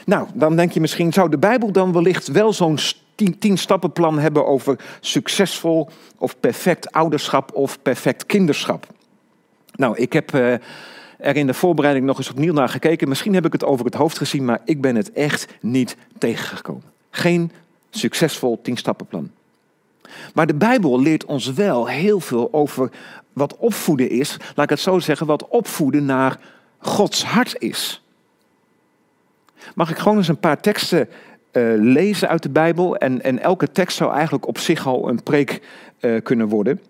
Nou, 0.06 0.28
dan 0.34 0.56
denk 0.56 0.72
je 0.72 0.80
misschien, 0.80 1.14
zou 1.14 1.30
de 1.30 1.38
Bijbel 1.38 1.72
dan 1.72 1.94
wellicht 1.94 2.28
wel 2.28 2.54
zo'n 2.54 2.78
tien, 3.16 3.40
tien 3.40 3.58
stappenplan 3.58 4.20
hebben 4.20 4.46
over 4.46 4.80
succesvol 5.00 5.90
of 6.18 6.40
perfect 6.40 6.92
ouderschap 6.92 7.54
of 7.54 7.82
perfect 7.82 8.26
kinderschap? 8.26 8.88
Nou, 9.76 9.98
ik 9.98 10.14
heb 10.14 10.34
uh, 10.34 10.54
er 11.18 11.36
in 11.36 11.48
de 11.48 11.54
voorbereiding 11.54 12.06
nog 12.06 12.18
eens 12.18 12.30
opnieuw 12.30 12.54
naar 12.54 12.70
gekeken. 12.70 13.10
Misschien 13.10 13.34
heb 13.34 13.46
ik 13.46 13.54
het 13.54 13.64
over 13.64 13.86
het 13.86 13.94
hoofd 13.94 14.18
gezien, 14.18 14.46
maar 14.46 14.62
ik 14.66 14.82
ben 14.82 14.96
het 14.96 15.12
echt 15.12 15.48
niet 15.62 15.98
tegengekomen. 16.18 16.84
Geen 17.10 17.52
succesvol 17.90 18.60
tien 18.62 18.78
stappenplan. 18.78 19.32
Maar 20.34 20.48
de 20.48 20.56
Bijbel 20.56 21.02
leert 21.02 21.26
ons 21.26 21.54
wel 21.54 21.88
heel 21.88 22.20
veel 22.20 22.54
over 22.54 22.92
wat 23.34 23.58
opvoeden 23.58 24.10
is. 24.10 24.38
Laat 24.56 24.64
ik 24.64 24.70
het 24.70 24.80
zo 24.80 25.00
zeggen, 25.00 25.28
wat 25.28 25.48
opvoeden 25.48 26.06
naar 26.06 26.40
Gods 26.78 27.24
hart 27.24 27.56
is. 27.58 28.01
Mag 29.76 29.90
ik 29.90 29.98
gewoon 29.98 30.18
eens 30.18 30.28
een 30.28 30.40
paar 30.40 30.62
teksten 30.62 31.10
uh, 31.52 31.74
lezen 31.78 32.30
uit 32.30 32.44
de 32.44 32.50
Bijbel? 32.50 32.98
En, 32.98 33.22
en 33.22 33.40
elke 33.40 33.72
tekst 33.72 33.98
zou 33.98 34.14
eigenlijk 34.14 34.48
op 34.48 34.58
zich 34.58 34.88
al 34.88 35.10
een 35.10 35.24
preek 35.24 35.62
uh, 36.00 36.22
kunnen 36.24 36.48
worden. 36.48 36.82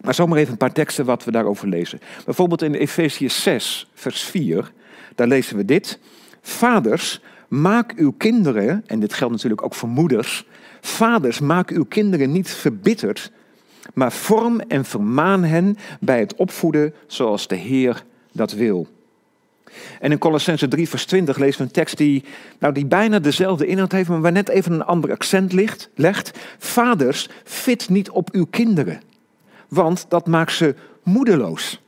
Maar 0.00 0.14
zomaar 0.14 0.38
even 0.38 0.52
een 0.52 0.58
paar 0.58 0.72
teksten 0.72 1.04
wat 1.04 1.24
we 1.24 1.30
daarover 1.30 1.68
lezen. 1.68 2.00
Bijvoorbeeld 2.24 2.62
in 2.62 2.74
Efesius 2.74 3.42
6, 3.42 3.90
vers 3.94 4.22
4, 4.22 4.72
daar 5.14 5.26
lezen 5.26 5.56
we 5.56 5.64
dit. 5.64 5.98
Vaders, 6.42 7.20
maak 7.48 7.92
uw 7.96 8.12
kinderen, 8.12 8.84
en 8.86 9.00
dit 9.00 9.12
geldt 9.12 9.32
natuurlijk 9.32 9.62
ook 9.62 9.74
voor 9.74 9.88
moeders, 9.88 10.46
vaders, 10.80 11.40
maak 11.40 11.70
uw 11.70 11.84
kinderen 11.84 12.32
niet 12.32 12.50
verbitterd, 12.50 13.30
maar 13.94 14.12
vorm 14.12 14.60
en 14.60 14.84
vermaan 14.84 15.44
hen 15.44 15.76
bij 16.00 16.18
het 16.20 16.34
opvoeden 16.34 16.94
zoals 17.06 17.48
de 17.48 17.54
Heer 17.54 18.04
dat 18.32 18.52
wil. 18.52 18.88
En 20.00 20.10
in 20.10 20.18
Colossense 20.18 20.68
3, 20.68 20.88
vers 20.88 21.04
20 21.04 21.38
lezen 21.38 21.58
we 21.58 21.64
een 21.64 21.70
tekst 21.70 21.96
die, 21.96 22.24
nou, 22.58 22.74
die 22.74 22.86
bijna 22.86 23.18
dezelfde 23.18 23.66
inhoud 23.66 23.92
heeft, 23.92 24.08
maar 24.08 24.20
waar 24.20 24.32
net 24.32 24.48
even 24.48 24.72
een 24.72 24.84
ander 24.84 25.10
accent 25.10 25.52
ligt, 25.52 25.90
legt. 25.94 26.38
Vaders, 26.58 27.28
fit 27.44 27.88
niet 27.88 28.10
op 28.10 28.28
uw 28.32 28.46
kinderen, 28.50 29.00
want 29.68 30.06
dat 30.08 30.26
maakt 30.26 30.52
ze 30.52 30.74
moedeloos. 31.02 31.80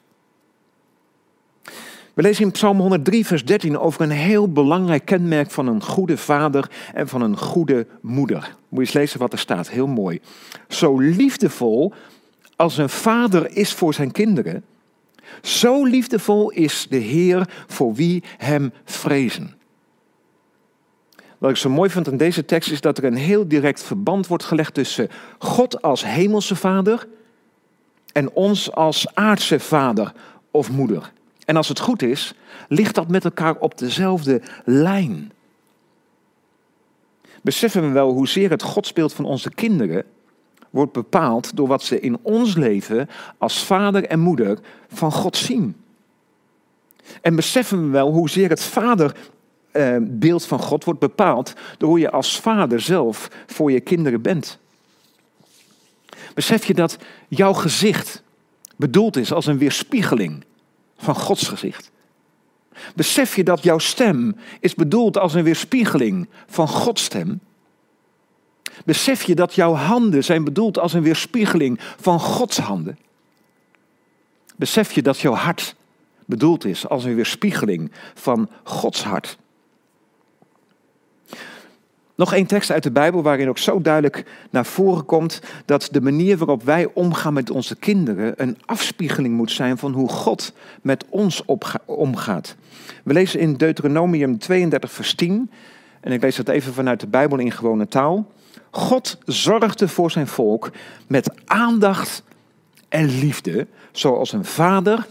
We 2.15 2.23
lezen 2.23 2.45
in 2.45 2.51
Psalm 2.51 2.79
103, 2.81 3.27
vers 3.27 3.45
13 3.45 3.79
over 3.79 4.01
een 4.01 4.11
heel 4.11 4.53
belangrijk 4.53 5.05
kenmerk 5.05 5.51
van 5.51 5.67
een 5.67 5.83
goede 5.83 6.17
vader 6.17 6.71
en 6.93 7.09
van 7.09 7.23
een 7.23 7.39
goede 7.39 7.87
moeder. 8.01 8.55
Moet 8.69 8.79
je 8.79 8.81
eens 8.81 8.93
lezen 8.93 9.19
wat 9.19 9.33
er 9.33 9.39
staat, 9.39 9.71
heel 9.71 9.87
mooi. 9.87 10.21
Zo 10.69 10.99
liefdevol 10.99 11.93
als 12.57 12.79
een 12.79 12.89
vader 12.89 13.57
is 13.57 13.73
voor 13.73 13.95
zijn 13.95 14.13
kinderen, 14.13 14.65
zo 15.43 15.85
liefdevol 15.85 16.51
is 16.51 16.87
de 16.91 16.97
Heer 16.97 17.49
voor 17.67 17.95
wie 17.95 18.23
hem 18.37 18.73
vrezen. 18.85 19.55
Wat 21.39 21.51
ik 21.51 21.57
zo 21.57 21.71
mooi 21.71 21.91
vind 21.91 22.09
aan 22.09 22.17
deze 22.17 22.45
tekst 22.45 22.71
is 22.71 22.81
dat 22.81 22.99
er 22.99 23.05
een 23.05 23.17
heel 23.17 23.49
direct 23.49 23.83
verband 23.83 24.27
wordt 24.27 24.45
gelegd 24.45 24.75
tussen 24.75 25.09
God 25.39 25.83
als 25.83 26.05
hemelse 26.05 26.57
vader 26.57 27.07
en 28.13 28.33
ons 28.33 28.73
als 28.73 29.15
aardse 29.15 29.61
vader 29.61 30.13
of 30.51 30.71
moeder. 30.71 31.13
En 31.45 31.57
als 31.57 31.69
het 31.69 31.81
goed 31.81 32.03
is, 32.03 32.35
ligt 32.69 32.95
dat 32.95 33.09
met 33.09 33.25
elkaar 33.25 33.57
op 33.57 33.79
dezelfde 33.79 34.43
lijn. 34.65 35.33
Beseffen 37.43 37.83
we 37.83 37.89
wel 37.89 38.13
hoezeer 38.13 38.51
het 38.51 38.63
godsbeeld 38.63 39.13
van 39.13 39.25
onze 39.25 39.51
kinderen 39.51 40.05
wordt 40.75 40.93
bepaald 40.93 41.57
door 41.57 41.67
wat 41.67 41.83
ze 41.83 42.01
in 42.01 42.19
ons 42.23 42.55
leven 42.55 43.09
als 43.39 43.65
vader 43.65 44.07
en 44.07 44.21
moeder 44.21 44.59
van 44.89 45.13
God 45.13 45.37
zien. 45.37 45.77
En 47.21 47.37
beseffen 47.37 47.85
we 47.85 47.91
wel 47.91 48.13
hoezeer 48.13 48.49
het 48.49 48.63
vaderbeeld 48.63 50.47
van 50.47 50.59
God 50.59 50.85
wordt 50.85 51.01
bepaald 51.01 51.53
door 51.79 51.89
hoe 51.89 51.99
je 51.99 52.11
als 52.11 52.41
vader 52.41 52.81
zelf 52.81 53.31
voor 53.47 53.73
je 53.73 53.81
kinderen 53.81 54.23
bent. 54.23 54.59
Besef 56.35 56.65
je 56.65 56.75
dat 56.75 56.99
jouw 57.29 57.53
gezicht 57.53 58.23
bedoeld 58.77 59.17
is 59.17 59.33
als 59.33 59.47
een 59.47 59.59
weerspiegeling 59.59 60.45
van 60.97 61.15
Gods 61.15 61.49
gezicht? 61.49 61.91
Besef 62.95 63.37
je 63.37 63.45
dat 63.45 63.63
jouw 63.63 63.79
stem 63.79 64.37
is 64.61 64.75
bedoeld 64.75 65.19
als 65.19 65.35
een 65.35 65.45
weerspiegeling 65.45 66.29
van 66.47 66.69
Gods 66.69 67.05
stem? 67.05 67.41
Besef 68.85 69.23
je 69.23 69.35
dat 69.35 69.55
jouw 69.55 69.75
handen 69.75 70.25
zijn 70.25 70.45
bedoeld 70.45 70.79
als 70.79 70.93
een 70.93 71.03
weerspiegeling 71.03 71.81
van 72.01 72.21
Gods 72.21 72.59
handen? 72.59 72.99
Besef 74.57 74.93
je 74.93 75.03
dat 75.03 75.21
jouw 75.21 75.35
hart 75.35 75.75
bedoeld 76.25 76.65
is 76.65 76.89
als 76.89 77.05
een 77.05 77.15
weerspiegeling 77.15 77.93
van 78.15 78.49
Gods 78.63 79.03
hart? 79.03 79.39
Nog 82.17 82.33
één 82.33 82.47
tekst 82.47 82.71
uit 82.71 82.83
de 82.83 82.91
Bijbel 82.91 83.23
waarin 83.23 83.49
ook 83.49 83.59
zo 83.59 83.81
duidelijk 83.81 84.25
naar 84.51 84.67
voren 84.67 85.05
komt 85.05 85.41
dat 85.65 85.89
de 85.93 86.01
manier 86.01 86.37
waarop 86.37 86.63
wij 86.63 86.91
omgaan 86.93 87.33
met 87.33 87.51
onze 87.51 87.77
kinderen 87.77 88.33
een 88.37 88.59
afspiegeling 88.65 89.35
moet 89.35 89.51
zijn 89.51 89.79
van 89.79 89.93
hoe 89.93 90.09
God 90.09 90.53
met 90.83 91.05
ons 91.09 91.43
omgaat. 91.85 92.57
We 93.05 93.13
lezen 93.13 93.41
in 93.41 93.55
Deuteronomium 93.55 94.39
32, 94.39 94.93
vers 94.93 95.15
10, 95.15 95.51
en 96.01 96.13
ik 96.13 96.23
lees 96.23 96.37
dat 96.37 96.49
even 96.49 96.73
vanuit 96.73 97.01
de 97.01 97.07
Bijbel 97.07 97.39
in 97.39 97.51
gewone 97.51 97.89
taal. 97.89 98.27
God 98.77 99.19
zorgde 99.25 99.89
voor 99.89 100.11
zijn 100.11 100.27
volk 100.27 100.71
met 101.07 101.31
aandacht 101.45 102.23
en 102.89 103.19
liefde, 103.19 103.67
zoals 103.93 104.33
een 104.33 104.45
vader 104.45 105.07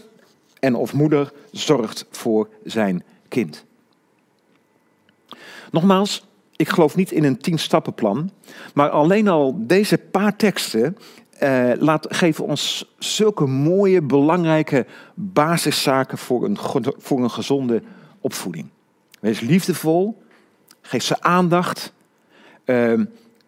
en 0.60 0.74
of 0.74 0.92
moeder 0.92 1.32
zorgt 1.52 2.06
voor 2.10 2.48
zijn 2.64 3.02
kind. 3.28 3.64
Nogmaals, 5.70 6.26
ik 6.56 6.68
geloof 6.68 6.96
niet 6.96 7.12
in 7.12 7.24
een 7.24 7.38
tien-stappenplan, 7.38 8.30
maar 8.74 8.90
alleen 8.90 9.28
al 9.28 9.54
deze 9.58 9.98
paar 9.98 10.36
teksten 10.36 10.96
eh, 11.38 11.70
laat, 11.78 12.06
geven 12.08 12.44
ons 12.44 12.94
zulke 12.98 13.46
mooie, 13.46 14.02
belangrijke 14.02 14.86
basiszaken 15.14 16.18
voor 16.18 16.44
een, 16.44 16.58
voor 16.98 17.22
een 17.22 17.30
gezonde 17.30 17.82
opvoeding. 18.20 18.68
Wees 19.20 19.40
liefdevol, 19.40 20.22
geef 20.80 21.02
ze 21.02 21.22
aandacht, 21.22 21.92
uh, 22.64 23.00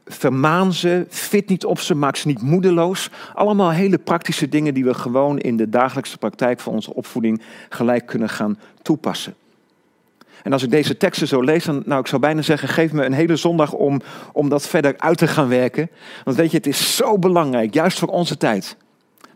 vermaan 0.06 0.72
ze, 0.72 1.06
fit 1.08 1.48
niet 1.48 1.64
op 1.64 1.80
ze, 1.80 1.94
maak 1.94 2.16
ze 2.16 2.26
niet 2.26 2.42
moedeloos. 2.42 3.10
Allemaal 3.34 3.70
hele 3.70 3.98
praktische 3.98 4.48
dingen 4.48 4.74
die 4.74 4.84
we 4.84 4.94
gewoon 4.94 5.38
in 5.38 5.56
de 5.56 5.68
dagelijkse 5.68 6.18
praktijk 6.18 6.60
van 6.60 6.72
onze 6.72 6.94
opvoeding 6.94 7.42
gelijk 7.68 8.06
kunnen 8.06 8.28
gaan 8.28 8.58
toepassen. 8.82 9.34
En 10.42 10.52
als 10.52 10.62
ik 10.62 10.70
deze 10.70 10.96
teksten 10.96 11.28
zo 11.28 11.40
lees, 11.40 11.64
dan 11.64 11.82
nou, 11.86 12.00
ik 12.00 12.06
zou 12.06 12.20
bijna 12.20 12.42
zeggen, 12.42 12.68
geef 12.68 12.92
me 12.92 13.04
een 13.04 13.12
hele 13.12 13.36
zondag 13.36 13.72
om, 13.72 14.00
om 14.32 14.48
dat 14.48 14.68
verder 14.68 14.94
uit 14.98 15.18
te 15.18 15.26
gaan 15.26 15.48
werken. 15.48 15.90
Want 16.24 16.36
weet 16.36 16.50
je, 16.50 16.56
het 16.56 16.66
is 16.66 16.96
zo 16.96 17.18
belangrijk, 17.18 17.74
juist 17.74 17.98
voor 17.98 18.08
onze 18.08 18.36
tijd. 18.36 18.76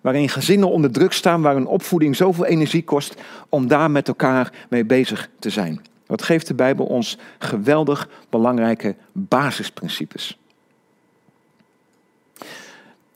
Waarin 0.01 0.29
gezinnen 0.29 0.71
onder 0.71 0.91
druk 0.91 1.13
staan, 1.13 1.43
waar 1.43 1.57
een 1.57 1.67
opvoeding 1.67 2.17
zoveel 2.17 2.47
energie 2.47 2.85
kost, 2.85 3.15
om 3.49 3.67
daar 3.67 3.91
met 3.91 4.09
elkaar 4.09 4.53
mee 4.69 4.85
bezig 4.85 5.29
te 5.39 5.51
zijn. 5.51 5.81
Wat 6.07 6.23
geeft 6.23 6.47
de 6.47 6.55
Bijbel 6.55 6.85
ons 6.87 7.19
geweldig 7.39 8.09
belangrijke 8.29 8.97
basisprincipes. 9.13 10.40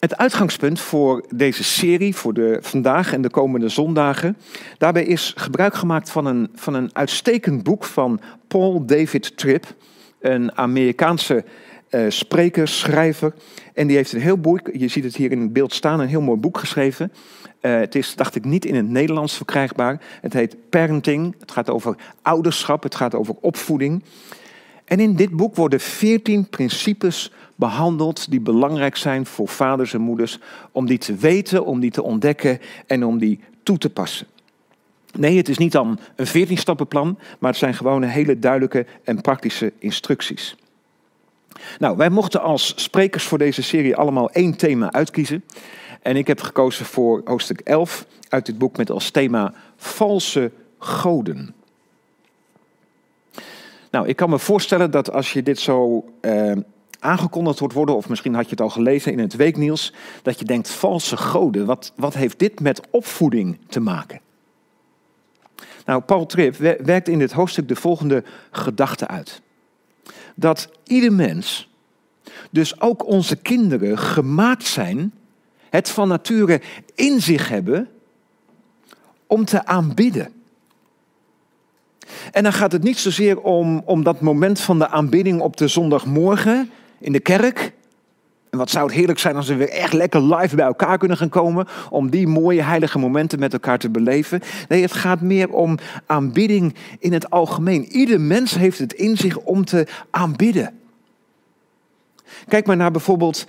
Het 0.05 0.17
uitgangspunt 0.17 0.81
voor 0.81 1.25
deze 1.35 1.65
serie, 1.65 2.17
voor 2.17 2.35
de 2.35 2.59
vandaag 2.61 3.13
en 3.13 3.23
de 3.23 3.31
komende 3.31 3.69
zondagen, 3.69 4.37
daarbij 4.79 5.05
is 5.05 5.33
gebruik 5.37 5.75
gemaakt 5.75 6.11
van 6.11 6.27
een, 6.27 6.51
van 6.55 6.75
een 6.75 6.91
uitstekend 6.93 7.63
boek 7.63 7.85
van 7.85 8.21
Paul 8.49 8.87
David 8.87 9.37
Tripp, 9.37 9.75
een 10.21 10.57
Amerikaanse 10.57 11.45
uh, 11.91 12.05
spreker, 12.09 12.69
schrijver. 12.69 13.35
En 13.75 13.87
die 13.87 13.97
heeft 13.97 14.13
een 14.13 14.21
heel 14.21 14.39
boek, 14.39 14.71
je 14.73 14.89
ziet 14.89 15.05
het 15.05 15.17
hier 15.17 15.31
in 15.31 15.41
het 15.41 15.53
beeld 15.53 15.73
staan, 15.73 16.01
een 16.01 16.09
heel 16.09 16.21
mooi 16.23 16.41
boek 16.41 16.59
geschreven. 16.59 17.13
Uh, 17.61 17.79
het 17.79 17.95
is, 17.95 18.15
dacht 18.15 18.35
ik, 18.35 18.45
niet 18.45 18.65
in 18.65 18.75
het 18.75 18.89
Nederlands 18.89 19.37
verkrijgbaar. 19.37 20.01
Het 20.21 20.33
heet 20.33 20.57
Parenting. 20.71 21.35
Het 21.39 21.53
gaat 21.53 21.71
over 21.71 21.97
ouderschap, 22.23 22.83
het 22.83 22.95
gaat 22.95 23.15
over 23.15 23.35
opvoeding. 23.41 24.05
En 24.85 25.00
in 25.00 25.17
dit 25.17 25.31
boek 25.31 25.57
worden 25.57 25.81
veertien 25.81 26.49
principes 26.49 27.33
behandeld 27.55 28.31
die 28.31 28.41
belangrijk 28.41 28.97
zijn 28.97 29.26
voor 29.26 29.49
vaders 29.49 29.95
en 29.95 30.00
moeders, 30.00 30.38
om 30.73 30.87
die 30.87 30.99
te 30.99 31.14
weten, 31.14 31.64
om 31.64 31.81
die 31.81 31.91
te 31.91 32.03
ontdekken 32.03 32.61
en 32.87 33.05
om 33.05 33.19
die 33.19 33.41
toe 33.62 33.79
te 33.79 33.91
passen. 33.91 34.26
Nee, 35.19 35.37
het 35.37 35.49
is 35.49 35.59
niet 35.59 35.73
dan 35.73 35.99
een 36.17 36.26
14-stappenplan, 36.26 37.19
maar 37.38 37.50
het 37.50 37.59
zijn 37.59 37.75
gewoon 37.75 38.03
hele 38.03 38.38
duidelijke 38.38 38.87
en 39.05 39.21
praktische 39.21 39.73
instructies. 39.79 40.57
Nou, 41.79 41.97
wij 41.97 42.11
mochten 42.11 42.41
als 42.41 42.73
sprekers 42.76 43.25
voor 43.25 43.38
deze 43.38 43.62
serie 43.62 43.97
allemaal 43.97 44.31
één 44.31 44.57
thema 44.57 44.93
uitkiezen. 44.93 45.45
En 46.03 46.17
ik 46.17 46.26
heb 46.26 46.41
gekozen 46.41 46.87
voor 46.87 47.21
hoofdstuk 47.25 47.61
11 47.61 48.07
uit 48.29 48.47
dit 48.47 48.59
boek 48.59 48.76
met 48.76 48.91
als 48.91 49.11
thema 49.11 49.55
valse 49.76 50.50
goden. 50.79 51.55
Nou, 53.95 54.09
ik 54.09 54.17
kan 54.17 54.31
me 54.31 54.39
voorstellen 54.39 54.91
dat 54.91 55.13
als 55.13 55.33
je 55.33 55.43
dit 55.43 55.59
zo 55.59 56.05
eh, 56.21 56.53
aangekondigd 56.99 57.59
wordt 57.59 57.75
worden, 57.75 57.97
of 57.97 58.09
misschien 58.09 58.35
had 58.35 58.45
je 58.45 58.51
het 58.51 58.61
al 58.61 58.71
gelezen 58.71 59.13
in 59.13 59.19
het 59.19 59.37
weeknieuws, 59.37 59.93
dat 60.23 60.39
je 60.39 60.45
denkt, 60.45 60.71
valse 60.71 61.17
goden, 61.17 61.67
wat, 61.67 61.93
wat 61.97 62.15
heeft 62.15 62.39
dit 62.39 62.61
met 62.61 62.81
opvoeding 62.91 63.59
te 63.69 63.81
maken? 63.81 64.21
Nou, 65.85 66.03
Paul 66.03 66.27
Tripp 66.27 66.57
werkt 66.85 67.09
in 67.09 67.19
dit 67.19 67.33
hoofdstuk 67.33 67.69
de 67.69 67.77
volgende 67.77 68.25
gedachte 68.51 69.09
uit. 69.09 69.43
Dat 70.35 70.69
ieder 70.85 71.13
mens, 71.13 71.71
dus 72.51 72.81
ook 72.81 73.07
onze 73.07 73.37
kinderen, 73.37 73.99
gemaakt 73.99 74.67
zijn, 74.67 75.13
het 75.71 75.89
van 75.89 76.09
nature 76.09 76.61
in 76.95 77.21
zich 77.21 77.49
hebben 77.49 77.89
om 79.27 79.45
te 79.45 79.67
aanbidden. 79.67 80.44
En 82.33 82.43
dan 82.43 82.52
gaat 82.52 82.73
het 82.73 82.83
niet 82.83 82.99
zozeer 82.99 83.40
om, 83.40 83.83
om 83.85 84.02
dat 84.02 84.21
moment 84.21 84.61
van 84.61 84.78
de 84.78 84.88
aanbidding 84.88 85.40
op 85.40 85.57
de 85.57 85.69
zondagmorgen, 85.69 86.71
in 86.99 87.12
de 87.12 87.21
kerk. 87.21 87.73
En 88.50 88.59
wat 88.59 88.71
zou 88.71 88.87
het 88.87 88.95
heerlijk 88.95 89.19
zijn 89.19 89.37
als 89.37 89.49
we 89.49 89.54
weer 89.54 89.69
echt 89.69 89.93
lekker 89.93 90.35
live 90.35 90.57
bij 90.57 90.64
elkaar 90.64 90.99
kunnen 90.99 91.16
gaan 91.16 91.28
komen. 91.28 91.66
Om 91.90 92.11
die 92.11 92.26
mooie 92.26 92.62
heilige 92.62 92.99
momenten 92.99 93.38
met 93.38 93.52
elkaar 93.52 93.78
te 93.78 93.90
beleven. 93.90 94.40
Nee, 94.69 94.83
het 94.83 94.93
gaat 94.93 95.21
meer 95.21 95.49
om 95.50 95.78
aanbidding 96.07 96.75
in 96.99 97.12
het 97.12 97.31
algemeen. 97.31 97.85
Ieder 97.85 98.21
mens 98.21 98.54
heeft 98.54 98.78
het 98.78 98.93
in 98.93 99.16
zich 99.16 99.38
om 99.38 99.64
te 99.64 99.87
aanbidden. 100.11 100.78
Kijk 102.49 102.66
maar 102.66 102.76
naar 102.76 102.90
bijvoorbeeld 102.90 103.45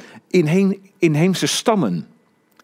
inheemse 0.97 1.47
stammen. 1.47 2.07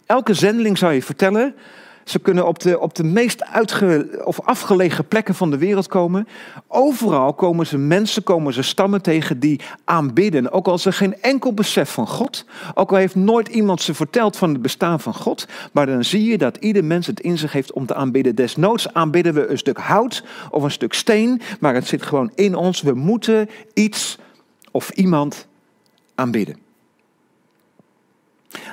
Elke 0.06 0.34
zendeling 0.34 0.78
zou 0.78 0.94
je 0.94 1.04
vertellen 1.04 1.56
ze 2.04 2.20
kunnen 2.20 2.48
op 2.48 2.60
de, 2.60 2.80
op 2.80 2.96
de 2.96 3.04
meest 3.04 3.44
uitge, 3.44 4.22
of 4.24 4.42
afgelegen 4.42 5.08
plekken 5.08 5.36
van 5.36 5.52
de 5.52 5.58
wereld 5.58 5.88
komen. 5.88 6.28
Overal 6.68 7.34
komen 7.34 7.68
ze 7.68 7.78
mensen, 7.78 8.24
komen 8.24 8.54
ze 8.54 8.62
stammen 8.62 9.02
tegen 9.02 9.40
die 9.40 9.60
aanbidden. 9.84 10.52
Ook 10.52 10.68
al 10.68 10.80
er 10.84 10.94
geen 10.94 11.22
enkel 11.22 11.54
besef 11.54 11.92
van 11.92 12.08
God. 12.08 12.46
Ook 12.74 12.92
al 12.92 12.98
heeft 12.98 13.16
nooit 13.16 13.48
iemand 13.48 13.82
ze 13.82 13.94
verteld 13.94 14.38
van 14.38 14.50
het 14.50 14.62
bestaan 14.62 15.00
van 15.00 15.14
God. 15.14 15.48
Maar 15.72 15.86
dan 15.86 16.04
zie 16.04 16.24
je 16.24 16.38
dat 16.38 16.58
ieder 16.58 16.84
mens 16.84 17.08
het 17.08 17.20
in 17.20 17.38
zich 17.38 17.52
heeft 17.52 17.74
om 17.74 17.86
te 17.86 17.96
aanbidden. 17.96 18.36
Desnoods 18.36 18.94
aanbidden 18.94 19.34
we 19.34 19.48
een 19.48 19.58
stuk 19.58 19.78
hout 19.78 20.24
of 20.52 20.64
een 20.64 20.72
stuk 20.72 20.94
steen. 20.94 21.42
Maar 21.60 21.74
het 21.74 21.88
zit 21.88 22.02
gewoon 22.02 22.32
in 22.36 22.56
ons. 22.56 22.82
We 22.82 22.94
moeten 22.94 23.50
iets 23.74 24.18
of 24.72 24.90
iemand 24.90 25.48
aanbidden. 26.16 26.71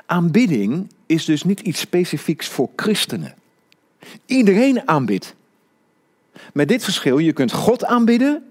Aanbidding 0.06 0.90
is 1.06 1.24
dus 1.24 1.42
niet 1.42 1.60
iets 1.60 1.80
specifieks 1.80 2.48
voor 2.48 2.68
christenen. 2.76 3.34
Iedereen 4.26 4.88
aanbidt. 4.88 5.34
Met 6.52 6.68
dit 6.68 6.84
verschil, 6.84 7.18
je 7.18 7.32
kunt 7.32 7.52
God 7.52 7.84
aanbidden, 7.84 8.44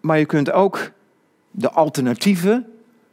maar 0.00 0.18
je 0.18 0.24
kunt 0.24 0.52
ook 0.52 0.90
de 1.50 1.70
alternatieven, 1.70 2.66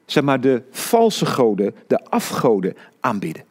zeg 0.05 0.23
maar 0.23 0.41
de 0.41 0.63
valse 0.71 1.25
goden, 1.25 1.75
de 1.87 2.05
afgoden 2.05 2.75
aanbidden. 2.99 3.43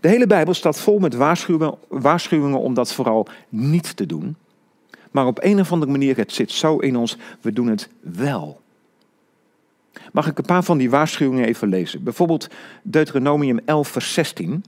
De 0.00 0.08
hele 0.08 0.26
Bijbel 0.26 0.54
staat 0.54 0.80
vol 0.80 0.98
met 0.98 1.14
waarschuwingen, 1.14 1.74
waarschuwingen 1.88 2.58
om 2.58 2.74
dat 2.74 2.92
vooral 2.92 3.26
niet 3.48 3.96
te 3.96 4.06
doen. 4.06 4.36
Maar 5.10 5.26
op 5.26 5.42
een 5.42 5.60
of 5.60 5.72
andere 5.72 5.90
manier, 5.90 6.16
het 6.16 6.32
zit 6.32 6.50
zo 6.50 6.78
in 6.78 6.96
ons, 6.96 7.16
we 7.40 7.52
doen 7.52 7.66
het 7.66 7.88
wel. 8.00 8.61
Mag 10.12 10.26
ik 10.26 10.38
een 10.38 10.44
paar 10.44 10.64
van 10.64 10.78
die 10.78 10.90
waarschuwingen 10.90 11.44
even 11.44 11.68
lezen? 11.68 12.02
Bijvoorbeeld 12.02 12.48
Deuteronomium 12.82 13.60
11, 13.64 13.88
vers 13.88 14.12
16. 14.12 14.64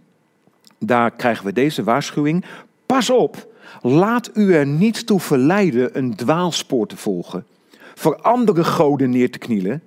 Daar 0.78 1.10
krijgen 1.10 1.44
we 1.44 1.52
deze 1.52 1.84
waarschuwing. 1.84 2.44
Pas 2.86 3.10
op, 3.10 3.48
laat 3.82 4.30
u 4.34 4.54
er 4.54 4.66
niet 4.66 5.06
toe 5.06 5.20
verleiden 5.20 5.98
een 5.98 6.14
dwaalspoor 6.14 6.86
te 6.86 6.96
volgen, 6.96 7.46
voor 7.94 8.16
andere 8.16 8.64
goden 8.64 9.10
neer 9.10 9.30
te 9.30 9.38
knielen 9.38 9.82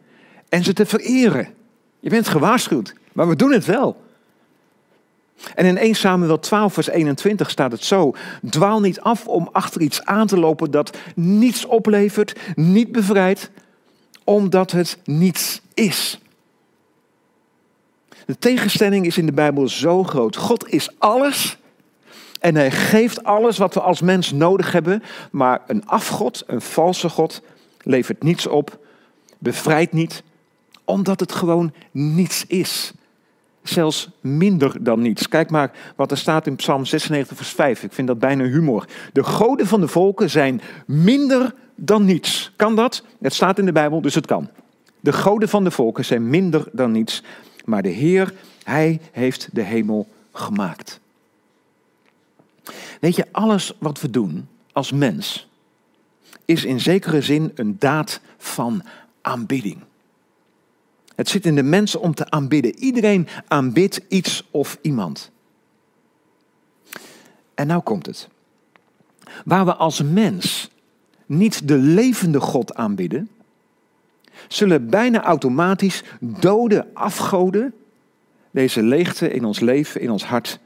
en 0.50 0.64
ze 0.64 0.74
te 0.74 0.86
vereren. 0.86 1.48
Je 2.00 2.10
bent 2.10 2.28
gewaarschuwd, 2.28 2.94
maar 3.14 3.28
we 3.28 3.36
doen 3.36 3.52
het 3.52 3.66
wel. 3.66 4.06
En 5.56 5.66
in 5.66 5.78
1 5.78 5.96
Samuel 5.96 6.40
12, 6.40 6.74
vers 6.74 6.90
21 6.90 7.50
staat 7.50 7.72
het 7.72 7.84
zo: 7.84 8.16
Dwaal 8.50 8.80
niet 8.80 9.00
af 9.00 9.28
om 9.28 9.50
achter 9.52 9.82
iets 9.82 10.06
aan 10.06 10.28
te 10.28 10.40
lopen 10.40 10.72
dat 10.72 10.98
niets 11.16 11.66
oplevert, 11.66 12.40
niet 12.56 12.92
bevrijdt, 12.92 13.52
omdat 14.28 14.72
het 14.72 14.98
niets 15.04 15.62
is. 15.74 16.20
De 18.26 18.38
tegenstelling 18.38 19.06
is 19.06 19.18
in 19.18 19.26
de 19.26 19.32
Bijbel 19.32 19.68
zo 19.68 20.04
groot. 20.04 20.36
God 20.36 20.70
is 20.70 20.90
alles 20.98 21.58
en 22.40 22.56
hij 22.56 22.72
geeft 22.72 23.24
alles 23.24 23.58
wat 23.58 23.74
we 23.74 23.82
als 23.82 24.02
mens 24.02 24.32
nodig 24.32 24.72
hebben, 24.72 25.04
maar 25.32 25.62
een 25.68 25.86
afgod, 25.86 26.44
een 26.48 26.62
valse 26.62 27.10
God, 27.10 27.42
levert 27.82 28.24
niets 28.24 28.48
op, 28.48 28.80
bevrijdt 29.38 29.94
niet, 29.94 30.24
omdat 30.86 31.20
het 31.20 31.32
gewoon 31.32 31.74
niets 31.92 32.46
is. 32.48 32.94
Zelfs 33.68 34.10
minder 34.22 34.84
dan 34.84 35.02
niets. 35.02 35.28
Kijk 35.28 35.50
maar 35.50 35.72
wat 35.96 36.12
er 36.12 36.18
staat 36.18 36.48
in 36.48 36.56
Psalm 36.56 36.86
96, 36.86 37.38
vers 37.38 37.50
5. 37.50 37.84
Ik 37.84 37.94
vind 37.94 38.08
dat 38.08 38.20
bijna 38.20 38.44
humor. 38.44 38.86
De 39.14 39.24
goden 39.24 39.68
van 39.68 39.82
de 39.82 39.88
volken 39.88 40.30
zijn 40.30 40.62
minder 40.86 41.54
dan 41.76 42.06
niets. 42.06 42.52
Kan 42.56 42.76
dat? 42.76 43.04
Het 43.22 43.34
staat 43.34 43.60
in 43.60 43.66
de 43.66 43.72
Bijbel, 43.72 44.02
dus 44.02 44.16
het 44.16 44.26
kan. 44.26 44.50
De 45.00 45.14
goden 45.14 45.50
van 45.50 45.64
de 45.64 45.72
volken 45.72 46.06
zijn 46.06 46.30
minder 46.30 46.68
dan 46.72 46.92
niets. 46.92 47.24
Maar 47.66 47.82
de 47.82 47.90
Heer, 47.90 48.34
Hij 48.64 49.02
heeft 49.12 49.50
de 49.52 49.62
hemel 49.62 50.08
gemaakt. 50.32 51.00
Weet 53.00 53.16
je, 53.16 53.26
alles 53.32 53.74
wat 53.80 54.02
we 54.02 54.10
doen 54.10 54.48
als 54.72 54.92
mens 54.92 55.48
is 56.46 56.66
in 56.66 56.80
zekere 56.80 57.22
zin 57.22 57.52
een 57.56 57.76
daad 57.80 58.22
van 58.38 58.82
aanbidding. 59.22 59.78
Het 61.18 61.30
zit 61.30 61.46
in 61.46 61.56
de 61.56 61.64
mensen 61.64 62.02
om 62.02 62.14
te 62.14 62.30
aanbidden. 62.30 62.76
Iedereen 62.76 63.28
aanbidt 63.48 64.02
iets 64.08 64.48
of 64.52 64.78
iemand. 64.82 65.32
En 67.54 67.68
nou 67.68 67.82
komt 67.82 68.06
het. 68.06 68.28
Waar 69.46 69.66
we 69.66 69.76
als 69.76 70.02
mens 70.02 70.70
niet 71.26 71.68
de 71.68 71.78
levende 71.78 72.40
God 72.40 72.76
aanbidden, 72.76 73.30
zullen 74.48 74.90
bijna 74.90 75.24
automatisch 75.24 76.04
dode 76.20 76.88
afgoden 76.94 77.74
deze 78.52 78.84
leegte 78.84 79.32
in 79.32 79.46
ons 79.46 79.60
leven, 79.60 80.02
in 80.02 80.12
ons 80.12 80.26
hart 80.26 80.60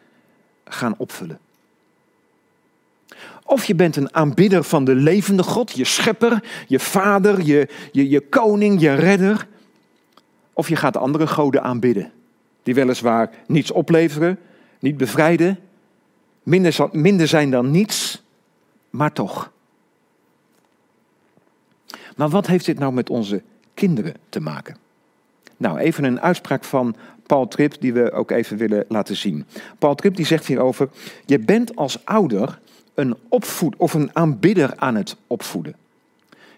gaan 0.66 0.96
opvullen. 0.98 1.40
Of 3.44 3.66
je 3.66 3.76
bent 3.76 3.96
een 3.96 4.16
aanbidder 4.16 4.64
van 4.64 4.84
de 4.84 4.96
levende 4.96 5.44
God, 5.44 5.72
je 5.72 5.86
schepper, 5.86 6.44
je 6.68 6.80
vader, 6.80 7.42
je, 7.42 7.68
je, 7.92 8.10
je 8.10 8.22
koning, 8.22 8.82
je 8.82 8.94
redder. 8.94 9.48
Of 10.54 10.70
je 10.70 10.76
gaat 10.76 10.98
andere 10.98 11.28
goden 11.28 11.64
aanbidden, 11.64 12.12
die 12.64 12.74
weliswaar 12.74 13.30
niets 13.48 13.72
opleveren, 13.72 14.40
niet 14.80 14.98
bevrijden, 14.98 15.60
minder, 16.44 16.90
minder 16.92 17.28
zijn 17.28 17.52
dan 17.52 17.72
niets, 17.72 18.24
maar 18.90 19.14
toch. 19.14 19.52
Maar 22.16 22.30
wat 22.30 22.48
heeft 22.48 22.66
dit 22.66 22.80
nou 22.80 22.94
met 22.94 23.10
onze 23.10 23.42
kinderen 23.74 24.14
te 24.30 24.40
maken? 24.40 24.78
Nou, 25.58 25.78
even 25.78 26.04
een 26.04 26.22
uitspraak 26.22 26.64
van 26.64 26.96
Paul 27.26 27.48
Tripp 27.48 27.76
die 27.80 27.94
we 27.94 28.12
ook 28.12 28.32
even 28.32 28.58
willen 28.58 28.86
laten 28.88 29.16
zien. 29.16 29.46
Paul 29.80 29.96
Tripp 29.96 30.16
die 30.16 30.26
zegt 30.26 30.46
hierover: 30.46 30.90
je 31.26 31.40
bent 31.40 31.76
als 31.76 32.06
ouder 32.06 32.60
een 32.94 33.16
opvoed 33.28 33.76
of 33.76 33.94
een 33.94 34.10
aanbidder 34.14 34.74
aan 34.76 34.96
het 34.96 35.16
opvoeden. 35.28 35.76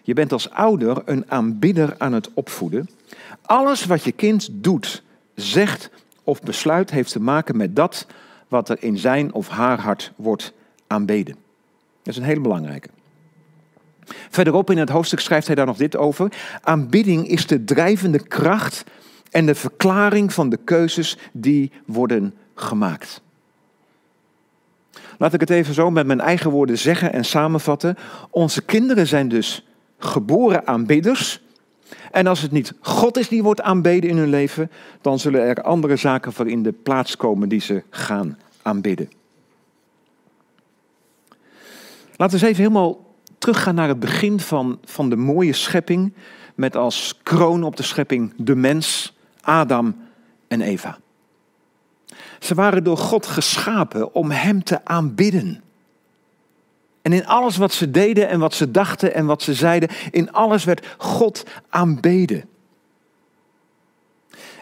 Je 0.02 0.14
bent 0.14 0.32
als 0.32 0.50
ouder 0.50 1.02
een 1.04 1.24
aanbidder 1.28 1.94
aan 1.98 2.12
het 2.12 2.30
opvoeden. 2.34 2.88
Alles 3.46 3.84
wat 3.84 4.04
je 4.04 4.12
kind 4.12 4.48
doet, 4.52 5.02
zegt 5.34 5.90
of 6.24 6.40
besluit 6.40 6.90
heeft 6.90 7.12
te 7.12 7.20
maken 7.20 7.56
met 7.56 7.76
dat 7.76 8.06
wat 8.48 8.68
er 8.68 8.82
in 8.82 8.98
zijn 8.98 9.32
of 9.32 9.48
haar 9.48 9.80
hart 9.80 10.12
wordt 10.16 10.52
aanbeden. 10.86 11.36
Dat 12.02 12.14
is 12.14 12.16
een 12.16 12.26
hele 12.26 12.40
belangrijke. 12.40 12.88
Verderop 14.30 14.70
in 14.70 14.78
het 14.78 14.88
hoofdstuk 14.88 15.20
schrijft 15.20 15.46
hij 15.46 15.56
daar 15.56 15.66
nog 15.66 15.76
dit 15.76 15.96
over. 15.96 16.32
Aanbidding 16.60 17.28
is 17.28 17.46
de 17.46 17.64
drijvende 17.64 18.26
kracht 18.26 18.84
en 19.30 19.46
de 19.46 19.54
verklaring 19.54 20.32
van 20.32 20.48
de 20.48 20.58
keuzes 20.64 21.18
die 21.32 21.72
worden 21.86 22.34
gemaakt. 22.54 23.22
Laat 25.18 25.34
ik 25.34 25.40
het 25.40 25.50
even 25.50 25.74
zo 25.74 25.90
met 25.90 26.06
mijn 26.06 26.20
eigen 26.20 26.50
woorden 26.50 26.78
zeggen 26.78 27.12
en 27.12 27.24
samenvatten. 27.24 27.96
Onze 28.30 28.62
kinderen 28.62 29.06
zijn 29.06 29.28
dus 29.28 29.66
geboren 29.98 30.66
aanbidders. 30.66 31.42
En 32.14 32.26
als 32.26 32.40
het 32.40 32.50
niet 32.50 32.72
God 32.80 33.16
is 33.16 33.28
die 33.28 33.42
wordt 33.42 33.60
aanbeden 33.60 34.10
in 34.10 34.16
hun 34.16 34.28
leven, 34.28 34.70
dan 35.00 35.18
zullen 35.18 35.40
er 35.40 35.62
andere 35.62 35.96
zaken 35.96 36.32
voor 36.32 36.48
in 36.48 36.62
de 36.62 36.72
plaats 36.72 37.16
komen 37.16 37.48
die 37.48 37.60
ze 37.60 37.82
gaan 37.90 38.38
aanbidden. 38.62 39.10
Laten 42.16 42.38
we 42.38 42.46
eens 42.46 42.52
even 42.56 42.62
helemaal 42.62 43.14
teruggaan 43.38 43.74
naar 43.74 43.88
het 43.88 44.00
begin 44.00 44.40
van, 44.40 44.78
van 44.84 45.10
de 45.10 45.16
mooie 45.16 45.52
schepping, 45.52 46.14
met 46.54 46.76
als 46.76 47.18
kroon 47.22 47.62
op 47.62 47.76
de 47.76 47.82
schepping 47.82 48.32
de 48.36 48.54
mens, 48.54 49.16
Adam 49.40 49.96
en 50.48 50.60
Eva. 50.60 50.98
Ze 52.38 52.54
waren 52.54 52.84
door 52.84 52.98
God 52.98 53.26
geschapen 53.26 54.14
om 54.14 54.30
Hem 54.30 54.64
te 54.64 54.84
aanbidden. 54.84 55.62
En 57.04 57.12
in 57.12 57.26
alles 57.26 57.56
wat 57.56 57.72
ze 57.72 57.90
deden 57.90 58.28
en 58.28 58.38
wat 58.38 58.54
ze 58.54 58.70
dachten 58.70 59.14
en 59.14 59.26
wat 59.26 59.42
ze 59.42 59.54
zeiden, 59.54 59.88
in 60.10 60.32
alles 60.32 60.64
werd 60.64 60.86
God 60.98 61.44
aanbeden. 61.68 62.44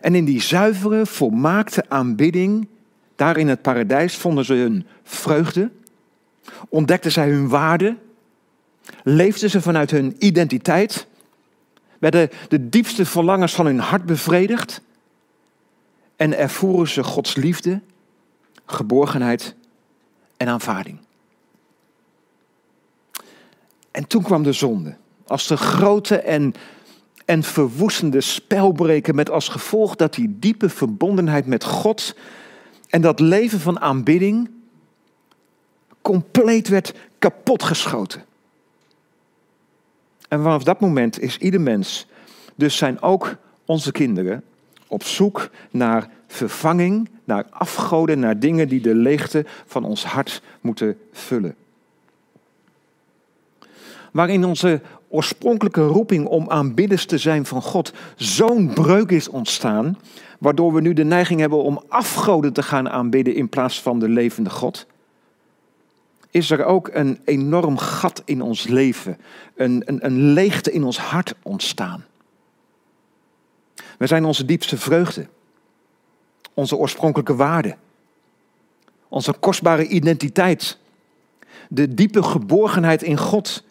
En 0.00 0.14
in 0.14 0.24
die 0.24 0.40
zuivere, 0.40 1.07
volmaakte 1.07 1.85
aanbidding, 1.88 2.68
daar 3.16 3.37
in 3.37 3.48
het 3.48 3.62
paradijs, 3.62 4.16
vonden 4.16 4.44
ze 4.44 4.55
hun 4.55 4.87
vreugde, 5.02 5.70
ontdekten 6.68 7.12
zij 7.12 7.31
hun 7.31 7.48
waarde, 7.48 7.96
leefden 9.02 9.50
ze 9.50 9.61
vanuit 9.61 9.90
hun 9.90 10.16
identiteit, 10.18 11.07
werden 11.98 12.31
de 12.48 12.68
diepste 12.68 13.07
verlangens 13.07 13.55
van 13.55 13.66
hun 13.66 13.78
hart 13.78 14.07
bevredigd 14.07 14.81
en 16.16 16.38
ervoeren 16.38 16.88
ze 16.88 17.02
Gods 17.02 17.35
liefde, 17.35 17.81
geborgenheid 18.66 19.55
en 20.37 20.48
aanvaarding. 20.48 20.98
En 23.92 24.07
toen 24.07 24.22
kwam 24.22 24.42
de 24.42 24.52
zonde. 24.52 24.96
Als 25.26 25.46
de 25.46 25.57
grote 25.57 26.16
en, 26.16 26.55
en 27.24 27.42
verwoestende 27.42 28.20
spelbreker 28.20 29.14
met 29.14 29.31
als 29.31 29.48
gevolg 29.48 29.96
dat 29.96 30.14
die 30.14 30.38
diepe 30.38 30.68
verbondenheid 30.68 31.46
met 31.46 31.64
God 31.64 32.16
en 32.88 33.00
dat 33.00 33.20
leven 33.20 33.61
van 33.61 33.81
aanbidding 33.81 34.50
compleet 36.02 36.68
werd 36.68 36.94
kapotgeschoten. 37.18 38.24
En 40.28 40.42
vanaf 40.42 40.62
dat 40.62 40.81
moment 40.81 41.20
is 41.20 41.38
ieder 41.38 41.61
mens, 41.61 42.07
dus 42.55 42.76
zijn 42.76 43.02
ook 43.02 43.37
onze 43.64 43.92
kinderen, 43.92 44.44
op 44.87 45.05
zoek 45.05 45.50
naar 45.70 46.09
vervanging, 46.26 47.09
naar 47.24 47.46
afgoden, 47.50 48.18
naar 48.18 48.38
dingen 48.38 48.68
die 48.68 48.81
de 48.81 48.94
leegte 48.94 49.46
van 49.66 49.85
ons 49.85 50.05
hart 50.05 50.42
moeten 50.61 50.98
vullen. 51.12 51.57
Waarin 54.12 54.44
onze 54.44 54.81
oorspronkelijke 55.09 55.87
roeping 55.87 56.27
om 56.27 56.51
aanbidders 56.51 57.07
te 57.07 57.18
zijn 57.18 57.46
van 57.46 57.62
God 57.62 57.92
zo'n 58.16 58.72
breuk 58.75 59.11
is 59.11 59.29
ontstaan, 59.29 59.98
waardoor 60.38 60.72
we 60.72 60.81
nu 60.81 60.92
de 60.92 61.05
neiging 61.05 61.40
hebben 61.40 61.62
om 61.62 61.83
afgoden 61.88 62.53
te 62.53 62.62
gaan 62.62 62.88
aanbidden 62.88 63.35
in 63.35 63.48
plaats 63.48 63.83
van 63.83 63.98
de 63.98 64.09
levende 64.09 64.51
God, 64.51 64.87
is 66.31 66.51
er 66.51 66.64
ook 66.64 66.90
een 66.92 67.20
enorm 67.25 67.79
gat 67.79 68.22
in 68.25 68.42
ons 68.42 68.66
leven, 68.66 69.18
een, 69.55 69.83
een, 69.85 70.07
een 70.07 70.33
leegte 70.33 70.72
in 70.72 70.85
ons 70.85 70.98
hart 70.98 71.35
ontstaan. 71.42 72.05
We 73.98 74.07
zijn 74.07 74.25
onze 74.25 74.44
diepste 74.44 74.77
vreugde, 74.77 75.27
onze 76.55 76.77
oorspronkelijke 76.77 77.35
waarde, 77.35 77.77
onze 79.09 79.33
kostbare 79.33 79.87
identiteit, 79.87 80.79
de 81.68 81.94
diepe 81.94 82.22
geborgenheid 82.22 83.03
in 83.03 83.18
God. 83.18 83.64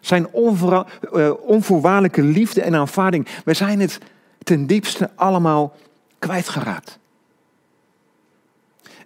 Zijn 0.00 0.28
onvoor, 0.30 0.90
uh, 1.12 1.32
onvoorwaardelijke 1.40 2.22
liefde 2.22 2.62
en 2.62 2.74
aanvaarding. 2.74 3.26
We 3.44 3.54
zijn 3.54 3.80
het 3.80 3.98
ten 4.42 4.66
diepste 4.66 5.10
allemaal 5.14 5.76
kwijtgeraakt. 6.18 6.98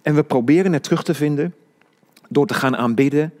En 0.01 0.15
we 0.15 0.23
proberen 0.23 0.73
het 0.73 0.83
terug 0.83 1.03
te 1.03 1.13
vinden 1.13 1.55
door 2.29 2.47
te 2.47 2.53
gaan 2.53 2.75
aanbidden, 2.75 3.33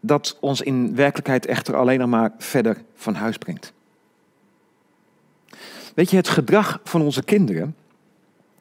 dat 0.00 0.36
ons 0.40 0.60
in 0.60 0.94
werkelijkheid 0.94 1.46
echter 1.46 1.76
alleen 1.76 1.98
nog 1.98 2.08
maar 2.08 2.32
verder 2.38 2.82
van 2.94 3.14
huis 3.14 3.38
brengt. 3.38 3.72
Weet 5.94 6.10
je, 6.10 6.16
het 6.16 6.28
gedrag 6.28 6.80
van 6.84 7.02
onze 7.02 7.22
kinderen, 7.22 7.76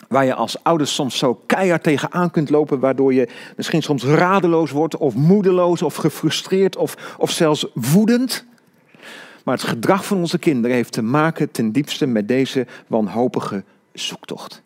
waar 0.07 0.25
je 0.25 0.33
als 0.33 0.63
ouders 0.63 0.93
soms 0.93 1.17
zo 1.17 1.41
keihard 1.45 1.83
tegenaan 1.83 2.31
kunt 2.31 2.49
lopen, 2.49 2.79
waardoor 2.79 3.13
je 3.13 3.27
misschien 3.55 3.81
soms 3.81 4.03
radeloos 4.03 4.71
wordt 4.71 4.97
of 4.97 5.15
moedeloos 5.15 5.81
of 5.81 5.95
gefrustreerd 5.95 6.75
of, 6.75 7.15
of 7.17 7.31
zelfs 7.31 7.65
woedend. 7.73 8.45
Maar 9.43 9.55
het 9.55 9.67
gedrag 9.67 10.05
van 10.05 10.17
onze 10.17 10.37
kinderen 10.37 10.75
heeft 10.75 10.91
te 10.91 11.01
maken 11.01 11.51
ten 11.51 11.71
diepste 11.71 12.05
met 12.05 12.27
deze 12.27 12.67
wanhopige 12.87 13.63
zoektocht. 13.93 14.61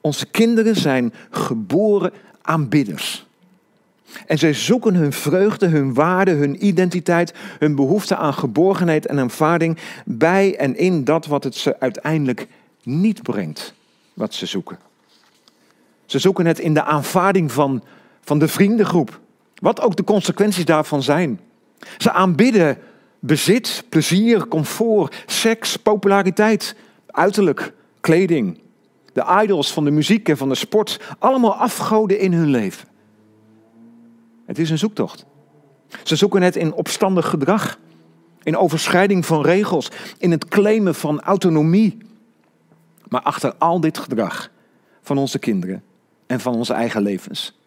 Onze 0.00 0.26
kinderen 0.26 0.76
zijn 0.76 1.14
geboren 1.30 2.12
aanbidders. 2.42 3.26
En 4.26 4.38
zij 4.38 4.52
zoeken 4.52 4.94
hun 4.94 5.12
vreugde, 5.12 5.66
hun 5.66 5.94
waarde, 5.94 6.30
hun 6.30 6.66
identiteit, 6.66 7.34
hun 7.58 7.74
behoefte 7.74 8.16
aan 8.16 8.34
geborgenheid 8.34 9.06
en 9.06 9.18
aanvaarding 9.18 9.78
bij 10.04 10.56
en 10.56 10.76
in 10.76 11.04
dat 11.04 11.26
wat 11.26 11.44
het 11.44 11.54
ze 11.54 11.80
uiteindelijk 11.80 12.46
niet 12.84 13.22
brengt, 13.22 13.74
wat 14.14 14.34
ze 14.34 14.46
zoeken. 14.46 14.78
Ze 16.06 16.18
zoeken 16.18 16.46
het 16.46 16.58
in 16.58 16.74
de 16.74 16.84
aanvaarding 16.84 17.52
van, 17.52 17.84
van 18.20 18.38
de 18.38 18.48
vriendengroep, 18.48 19.20
wat 19.54 19.80
ook 19.80 19.96
de 19.96 20.04
consequenties 20.04 20.64
daarvan 20.64 21.02
zijn. 21.02 21.40
Ze 21.98 22.12
aanbidden 22.12 22.78
bezit, 23.18 23.84
plezier, 23.88 24.48
comfort, 24.48 25.24
seks, 25.26 25.76
populariteit, 25.76 26.76
uiterlijk, 27.06 27.72
kleding. 28.00 28.60
De 29.12 29.40
idols 29.42 29.72
van 29.72 29.84
de 29.84 29.90
muziek 29.90 30.28
en 30.28 30.36
van 30.36 30.48
de 30.48 30.54
sport, 30.54 31.00
allemaal 31.18 31.54
afgoden 31.54 32.18
in 32.18 32.32
hun 32.32 32.50
leven. 32.50 32.88
Het 34.46 34.58
is 34.58 34.70
een 34.70 34.78
zoektocht. 34.78 35.24
Ze 36.02 36.16
zoeken 36.16 36.42
het 36.42 36.56
in 36.56 36.72
opstandig 36.72 37.28
gedrag, 37.28 37.78
in 38.42 38.56
overschrijding 38.56 39.26
van 39.26 39.42
regels, 39.42 39.90
in 40.18 40.30
het 40.30 40.48
claimen 40.48 40.94
van 40.94 41.20
autonomie. 41.20 41.98
Maar 43.08 43.22
achter 43.22 43.54
al 43.54 43.80
dit 43.80 43.98
gedrag 43.98 44.50
van 45.02 45.18
onze 45.18 45.38
kinderen 45.38 45.82
en 46.26 46.40
van 46.40 46.54
onze 46.54 46.72
eigen 46.72 47.02
levens 47.02 47.58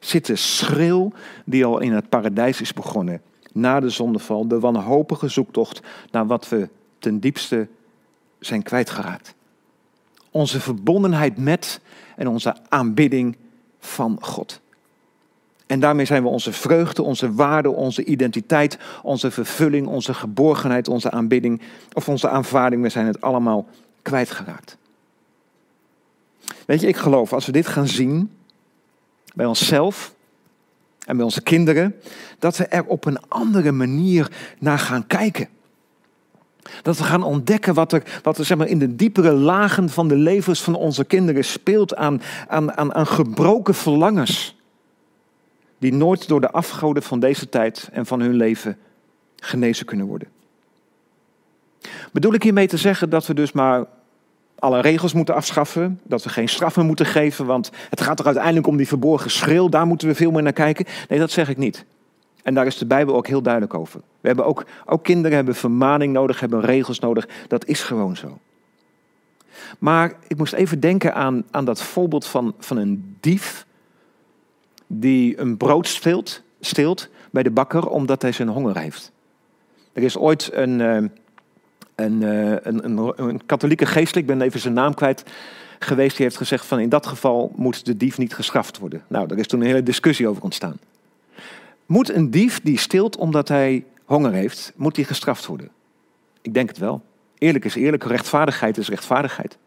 zit 0.00 0.26
de 0.26 0.36
schreeuw 0.36 1.12
die 1.44 1.64
al 1.64 1.78
in 1.78 1.92
het 1.92 2.08
paradijs 2.08 2.60
is 2.60 2.72
begonnen 2.72 3.22
na 3.52 3.80
de 3.80 3.90
zondeval, 3.90 4.48
de 4.48 4.60
wanhopige 4.60 5.28
zoektocht 5.28 5.80
naar 6.10 6.26
wat 6.26 6.48
we 6.48 6.68
ten 6.98 7.20
diepste 7.20 7.68
zijn 8.38 8.62
kwijtgeraakt. 8.62 9.34
Onze 10.30 10.60
verbondenheid 10.60 11.38
met 11.38 11.80
en 12.16 12.28
onze 12.28 12.56
aanbidding 12.68 13.36
van 13.78 14.18
God. 14.20 14.60
En 15.66 15.80
daarmee 15.80 16.04
zijn 16.04 16.22
we 16.22 16.28
onze 16.28 16.52
vreugde, 16.52 17.02
onze 17.02 17.32
waarde, 17.32 17.70
onze 17.70 18.04
identiteit, 18.04 18.78
onze 19.02 19.30
vervulling, 19.30 19.86
onze 19.86 20.14
geborgenheid, 20.14 20.88
onze 20.88 21.10
aanbidding 21.10 21.60
of 21.92 22.08
onze 22.08 22.28
aanvaarding, 22.28 22.82
we 22.82 22.88
zijn 22.88 23.06
het 23.06 23.20
allemaal 23.20 23.68
kwijtgeraakt. 24.02 24.78
Weet 26.70 26.80
je, 26.80 26.86
ik 26.86 26.96
geloof 26.96 27.32
als 27.32 27.46
we 27.46 27.52
dit 27.52 27.66
gaan 27.66 27.88
zien 27.88 28.30
bij 29.34 29.46
onszelf 29.46 30.14
en 31.06 31.16
bij 31.16 31.24
onze 31.24 31.42
kinderen, 31.42 31.94
dat 32.38 32.56
we 32.56 32.66
er 32.66 32.84
op 32.84 33.04
een 33.04 33.28
andere 33.28 33.72
manier 33.72 34.30
naar 34.58 34.78
gaan 34.78 35.06
kijken. 35.06 35.48
Dat 36.82 36.98
we 36.98 37.04
gaan 37.04 37.22
ontdekken 37.22 37.74
wat 37.74 37.92
er, 37.92 38.20
wat 38.22 38.38
er 38.38 38.44
zeg 38.44 38.58
maar, 38.58 38.66
in 38.66 38.78
de 38.78 38.96
diepere 38.96 39.32
lagen 39.32 39.88
van 39.88 40.08
de 40.08 40.16
levens 40.16 40.62
van 40.62 40.74
onze 40.74 41.04
kinderen 41.04 41.44
speelt 41.44 41.96
aan, 41.96 42.22
aan, 42.48 42.72
aan, 42.72 42.94
aan 42.94 43.06
gebroken 43.06 43.74
verlangens 43.74 44.56
die 45.78 45.92
nooit 45.92 46.28
door 46.28 46.40
de 46.40 46.50
afgoden 46.50 47.02
van 47.02 47.20
deze 47.20 47.48
tijd 47.48 47.88
en 47.92 48.06
van 48.06 48.20
hun 48.20 48.34
leven 48.34 48.78
genezen 49.36 49.86
kunnen 49.86 50.06
worden. 50.06 50.28
Bedoel 52.12 52.34
ik 52.34 52.42
hiermee 52.42 52.68
te 52.68 52.76
zeggen 52.76 53.10
dat 53.10 53.26
we 53.26 53.34
dus 53.34 53.52
maar 53.52 53.86
alle 54.60 54.80
regels 54.80 55.12
moeten 55.12 55.34
afschaffen, 55.34 56.00
dat 56.02 56.22
we 56.22 56.28
geen 56.28 56.48
straffen 56.48 56.86
moeten 56.86 57.06
geven, 57.06 57.46
want 57.46 57.70
het 57.90 58.00
gaat 58.00 58.18
er 58.18 58.26
uiteindelijk 58.26 58.66
om 58.66 58.76
die 58.76 58.88
verborgen 58.88 59.30
schreeuw, 59.30 59.68
daar 59.68 59.86
moeten 59.86 60.08
we 60.08 60.14
veel 60.14 60.30
meer 60.30 60.42
naar 60.42 60.52
kijken. 60.52 60.86
Nee, 61.08 61.18
dat 61.18 61.30
zeg 61.30 61.48
ik 61.48 61.56
niet. 61.56 61.84
En 62.42 62.54
daar 62.54 62.66
is 62.66 62.78
de 62.78 62.86
Bijbel 62.86 63.14
ook 63.14 63.26
heel 63.26 63.42
duidelijk 63.42 63.74
over. 63.74 64.00
We 64.20 64.26
hebben 64.26 64.46
ook, 64.46 64.64
ook 64.86 65.04
kinderen 65.04 65.36
hebben 65.36 65.54
vermaning 65.54 66.12
nodig, 66.12 66.40
hebben 66.40 66.60
regels 66.60 66.98
nodig. 66.98 67.28
Dat 67.48 67.66
is 67.66 67.82
gewoon 67.82 68.16
zo. 68.16 68.38
Maar 69.78 70.16
ik 70.26 70.36
moest 70.36 70.52
even 70.52 70.80
denken 70.80 71.14
aan, 71.14 71.44
aan 71.50 71.64
dat 71.64 71.82
voorbeeld 71.82 72.26
van, 72.26 72.54
van 72.58 72.76
een 72.76 73.16
dief 73.20 73.66
die 74.86 75.40
een 75.40 75.56
brood 75.56 75.86
steelt, 75.86 76.42
steelt 76.60 77.08
bij 77.30 77.42
de 77.42 77.50
bakker 77.50 77.88
omdat 77.88 78.22
hij 78.22 78.32
zijn 78.32 78.48
honger 78.48 78.78
heeft. 78.78 79.12
Er 79.92 80.02
is 80.02 80.16
ooit 80.16 80.50
een, 80.52 80.80
eh, 80.80 81.04
een, 82.00 82.22
eh, 82.22 82.56
een, 82.62 82.84
een, 82.84 83.12
een 83.16 83.46
katholieke 83.46 83.86
geestelijk, 83.86 84.28
ik 84.28 84.38
ben 84.38 84.46
even 84.46 84.60
zijn 84.60 84.74
naam 84.74 84.94
kwijt, 84.94 85.24
geweest 85.78 86.16
die 86.16 86.24
heeft 86.24 86.36
gezegd 86.36 86.66
van 86.66 86.80
in 86.80 86.88
dat 86.88 87.06
geval 87.06 87.52
moet 87.56 87.84
de 87.84 87.96
dief 87.96 88.18
niet 88.18 88.34
gestraft 88.34 88.78
worden. 88.78 89.02
Nou, 89.06 89.26
daar 89.26 89.38
is 89.38 89.46
toen 89.46 89.60
een 89.60 89.66
hele 89.66 89.82
discussie 89.82 90.28
over 90.28 90.42
ontstaan. 90.42 90.78
Moet 91.86 92.10
een 92.10 92.30
dief 92.30 92.60
die 92.62 92.78
steelt 92.78 93.16
omdat 93.16 93.48
hij 93.48 93.84
honger 94.04 94.32
heeft, 94.32 94.72
moet 94.76 94.96
hij 94.96 95.04
gestraft 95.04 95.46
worden? 95.46 95.68
Ik 96.42 96.54
denk 96.54 96.68
het 96.68 96.78
wel. 96.78 97.02
Eerlijk 97.38 97.64
is 97.64 97.74
eerlijk, 97.74 98.04
rechtvaardigheid 98.04 98.78
is 98.78 98.88
rechtvaardigheid. 98.88 99.58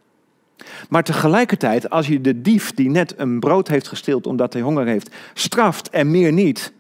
Maar 0.90 1.04
tegelijkertijd, 1.04 1.90
als 1.90 2.08
je 2.08 2.22
de 2.22 2.42
dief 2.42 2.74
die 2.74 2.90
net 2.90 3.14
een 3.18 3.40
brood 3.40 3.68
heeft 3.68 3.88
gesteeld 3.88 4.28
omdat 4.28 4.54
hij 4.54 4.62
honger 4.62 4.86
heeft, 4.86 5.16
straft 5.34 5.90
en 5.90 6.12
meer 6.12 6.32
niet, 6.32 6.74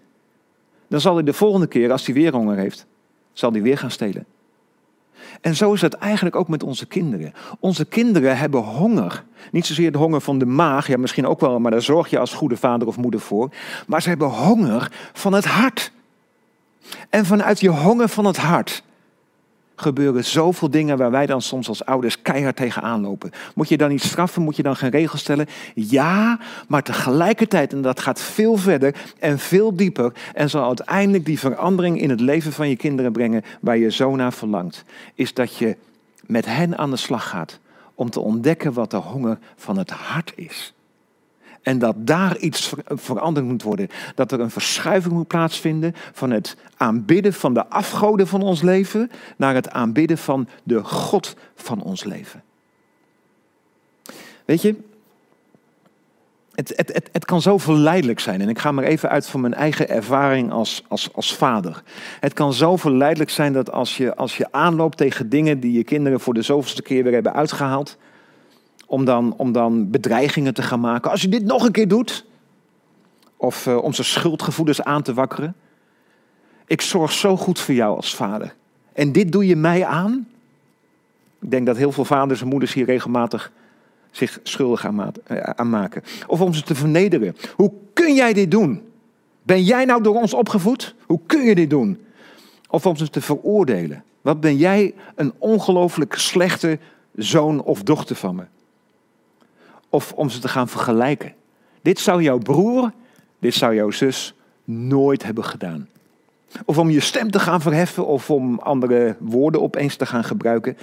dan 0.87 1.01
zal 1.01 1.13
hij 1.13 1.23
de 1.23 1.33
volgende 1.33 1.67
keer, 1.67 1.91
als 1.91 2.05
hij 2.05 2.15
weer 2.15 2.31
honger 2.31 2.57
heeft, 2.57 2.85
zal 3.33 3.51
hij 3.51 3.61
weer 3.61 3.77
gaan 3.77 3.91
stelen. 3.91 4.25
En 5.41 5.55
zo 5.55 5.73
is 5.73 5.81
het 5.81 5.93
eigenlijk 5.93 6.35
ook 6.35 6.47
met 6.47 6.63
onze 6.63 6.85
kinderen. 6.85 7.33
Onze 7.59 7.85
kinderen 7.85 8.37
hebben 8.37 8.61
honger. 8.61 9.23
Niet 9.51 9.65
zozeer 9.65 9.91
de 9.91 9.97
honger 9.97 10.21
van 10.21 10.37
de 10.37 10.45
maag, 10.45 10.87
ja 10.87 10.97
misschien 10.97 11.27
ook 11.27 11.39
wel, 11.39 11.59
maar 11.59 11.71
daar 11.71 11.81
zorg 11.81 12.09
je 12.09 12.19
als 12.19 12.33
goede 12.33 12.57
vader 12.57 12.87
of 12.87 12.97
moeder 12.97 13.19
voor. 13.19 13.49
Maar 13.87 14.01
ze 14.01 14.09
hebben 14.09 14.27
honger 14.27 14.91
van 15.13 15.33
het 15.33 15.45
hart. 15.45 15.91
En 17.09 17.25
vanuit 17.25 17.59
je 17.59 17.69
honger 17.69 18.09
van 18.09 18.25
het 18.25 18.37
hart 18.37 18.83
gebeuren 19.75 20.25
zoveel 20.25 20.69
dingen 20.69 20.97
waar 20.97 21.11
wij 21.11 21.25
dan 21.25 21.41
soms 21.41 21.67
als 21.67 21.85
ouders 21.85 22.21
keihard 22.21 22.55
tegenaan 22.55 23.01
lopen. 23.01 23.31
Moet 23.55 23.69
je 23.69 23.77
dan 23.77 23.89
niet 23.89 24.03
straffen? 24.03 24.41
Moet 24.41 24.55
je 24.55 24.63
dan 24.63 24.75
geen 24.75 24.89
regels 24.89 25.21
stellen? 25.21 25.47
Ja, 25.75 26.39
maar 26.67 26.83
tegelijkertijd, 26.83 27.73
en 27.73 27.81
dat 27.81 27.99
gaat 27.99 28.21
veel 28.21 28.57
verder 28.57 28.95
en 29.19 29.39
veel 29.39 29.75
dieper, 29.75 30.13
en 30.33 30.49
zal 30.49 30.67
uiteindelijk 30.67 31.25
die 31.25 31.39
verandering 31.39 32.01
in 32.01 32.09
het 32.09 32.19
leven 32.19 32.53
van 32.53 32.69
je 32.69 32.75
kinderen 32.75 33.11
brengen 33.11 33.43
waar 33.61 33.77
je 33.77 33.91
zo 33.91 34.15
naar 34.15 34.33
verlangt, 34.33 34.83
is 35.15 35.33
dat 35.33 35.55
je 35.55 35.77
met 36.25 36.45
hen 36.45 36.77
aan 36.77 36.89
de 36.89 36.95
slag 36.95 37.29
gaat 37.29 37.59
om 37.95 38.09
te 38.09 38.19
ontdekken 38.19 38.73
wat 38.73 38.91
de 38.91 38.97
honger 38.97 39.37
van 39.55 39.77
het 39.77 39.89
hart 39.89 40.33
is. 40.35 40.73
En 41.63 41.79
dat 41.79 41.95
daar 41.97 42.37
iets 42.37 42.73
veranderd 42.87 43.45
moet 43.45 43.63
worden. 43.63 43.87
Dat 44.15 44.31
er 44.31 44.39
een 44.39 44.51
verschuiving 44.51 45.13
moet 45.13 45.27
plaatsvinden 45.27 45.93
van 46.13 46.31
het 46.31 46.55
aanbidden 46.77 47.33
van 47.33 47.53
de 47.53 47.67
afgoden 47.67 48.27
van 48.27 48.41
ons 48.41 48.61
leven 48.61 49.11
naar 49.37 49.53
het 49.53 49.69
aanbidden 49.69 50.17
van 50.17 50.47
de 50.63 50.83
God 50.83 51.35
van 51.55 51.81
ons 51.81 52.03
leven. 52.03 52.43
Weet 54.45 54.61
je, 54.61 54.75
het, 56.53 56.73
het, 56.75 56.93
het, 56.93 57.09
het, 57.11 57.25
kan 57.25 57.41
zo 57.41 57.57
verleidelijk 57.57 58.19
zijn. 58.19 58.41
En 58.41 58.49
ik 58.49 58.59
ga 58.59 58.71
maar 58.71 58.83
even 58.83 59.09
uit 59.09 59.27
van 59.27 59.41
mijn 59.41 59.53
eigen 59.53 59.89
ervaring 59.89 60.51
als, 60.51 60.83
als, 60.87 61.09
als 61.13 61.35
vader. 61.35 61.83
Het 62.19 62.33
kan 62.33 62.53
zo 62.53 62.77
verleidelijk 62.77 63.29
zijn 63.29 63.53
dat 63.53 63.71
als 63.71 63.97
je, 63.97 64.15
als 64.15 64.37
je 64.37 64.51
aanloopt 64.51 64.97
tegen 64.97 65.29
dingen 65.29 65.59
die 65.59 65.71
je 65.71 65.83
kinderen 65.83 66.19
voor 66.19 66.33
de 66.33 66.41
zoveelste 66.41 66.81
keer 66.81 67.03
weer 67.03 67.13
hebben 67.13 67.33
uitgehaald, 67.33 67.97
om 68.93 69.05
dan, 69.05 69.33
om 69.37 69.51
dan 69.51 69.89
bedreigingen 69.89 70.53
te 70.53 70.61
gaan 70.61 70.79
maken. 70.79 71.11
Als 71.11 71.21
je 71.21 71.27
dit 71.27 71.43
nog 71.43 71.65
een 71.65 71.71
keer 71.71 71.87
doet, 71.87 72.25
of 73.37 73.65
uh, 73.65 73.77
om 73.77 73.93
zijn 73.93 74.07
schuldgevoelens 74.07 74.83
aan 74.83 75.01
te 75.01 75.13
wakkeren. 75.13 75.55
Ik 76.65 76.81
zorg 76.81 77.11
zo 77.11 77.37
goed 77.37 77.59
voor 77.59 77.73
jou 77.73 77.95
als 77.95 78.15
vader. 78.15 78.55
En 78.93 79.11
dit 79.11 79.31
doe 79.31 79.45
je 79.47 79.55
mij 79.55 79.85
aan? 79.85 80.27
Ik 81.41 81.51
denk 81.51 81.65
dat 81.65 81.77
heel 81.77 81.91
veel 81.91 82.05
vaders 82.05 82.41
en 82.41 82.47
moeders 82.47 82.73
hier 82.73 82.85
regelmatig 82.85 83.51
zich 84.11 84.39
schuldig 84.43 84.85
aan, 84.85 85.11
eh, 85.23 85.65
maken. 85.65 86.03
Of 86.27 86.41
om 86.41 86.53
ze 86.53 86.61
te 86.61 86.75
vernederen. 86.75 87.35
Hoe 87.55 87.71
kun 87.93 88.15
jij 88.15 88.33
dit 88.33 88.51
doen? 88.51 88.81
Ben 89.43 89.63
jij 89.63 89.85
nou 89.85 90.03
door 90.03 90.15
ons 90.15 90.33
opgevoed? 90.33 90.95
Hoe 91.05 91.19
kun 91.25 91.41
je 91.41 91.55
dit 91.55 91.69
doen? 91.69 91.97
Of 92.69 92.85
om 92.85 92.95
ze 92.95 93.09
te 93.09 93.21
veroordelen. 93.21 94.03
Wat 94.21 94.39
ben 94.39 94.57
jij 94.57 94.93
een 95.15 95.33
ongelooflijk 95.37 96.15
slechte 96.15 96.79
zoon 97.15 97.63
of 97.63 97.83
dochter 97.83 98.15
van 98.15 98.35
me? 98.35 98.43
Of 99.93 100.13
om 100.13 100.29
ze 100.29 100.39
te 100.39 100.47
gaan 100.47 100.67
vergelijken. 100.67 101.33
Dit 101.81 101.99
zou 101.99 102.21
jouw 102.21 102.37
broer 102.37 102.91
Dit 103.43 103.53
zou 103.53 103.75
jouw 103.75 103.91
zus 103.91 104.33
nooit 104.63 105.23
hebben 105.23 105.43
gedaan. 105.43 105.87
Of 106.65 106.77
om 106.77 106.89
je 106.89 106.99
stem 106.99 107.31
te 107.31 107.39
gaan 107.39 107.61
verheffen 107.61 108.05
of 108.05 108.29
om 108.29 108.59
andere 108.59 109.15
woorden 109.19 109.61
opeens 109.61 109.95
te 109.95 110.05
gaan 110.05 110.23
gebruiken. 110.23 110.77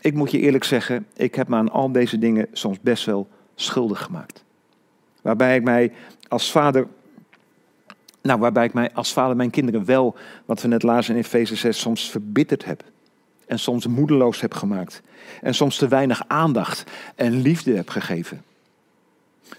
Ik 0.00 0.14
moet 0.14 0.30
je 0.30 0.38
eerlijk 0.38 0.64
zeggen, 0.64 1.06
ik 1.16 1.34
heb 1.34 1.48
me 1.48 1.56
aan 1.56 1.70
al 1.70 1.92
deze 1.92 2.18
dingen 2.18 2.46
soms 2.52 2.80
best 2.80 3.04
wel 3.04 3.28
schuldig 3.54 4.02
gemaakt. 4.02 4.44
Waarbij 5.22 5.56
ik 5.56 5.62
mij 5.62 5.92
als 6.28 6.50
vader, 6.50 6.86
nou 8.22 8.40
waarbij 8.40 8.64
ik 8.64 8.72
mij 8.72 8.90
als 8.94 9.12
vader 9.12 9.36
mijn 9.36 9.50
kinderen 9.50 9.84
wel, 9.84 10.16
wat 10.44 10.62
we 10.62 10.68
net 10.68 10.82
lazen 10.82 11.14
in 11.14 11.20
Efeze 11.20 11.56
6, 11.56 11.80
soms 11.80 12.10
verbitterd 12.10 12.64
heb. 12.64 12.84
En 13.46 13.58
soms 13.58 13.86
moedeloos 13.86 14.40
heb 14.40 14.54
gemaakt. 14.54 15.02
En 15.42 15.54
soms 15.54 15.76
te 15.76 15.88
weinig 15.88 16.22
aandacht 16.26 16.84
en 17.14 17.40
liefde 17.40 17.74
heb 17.74 17.88
gegeven. 17.88 18.42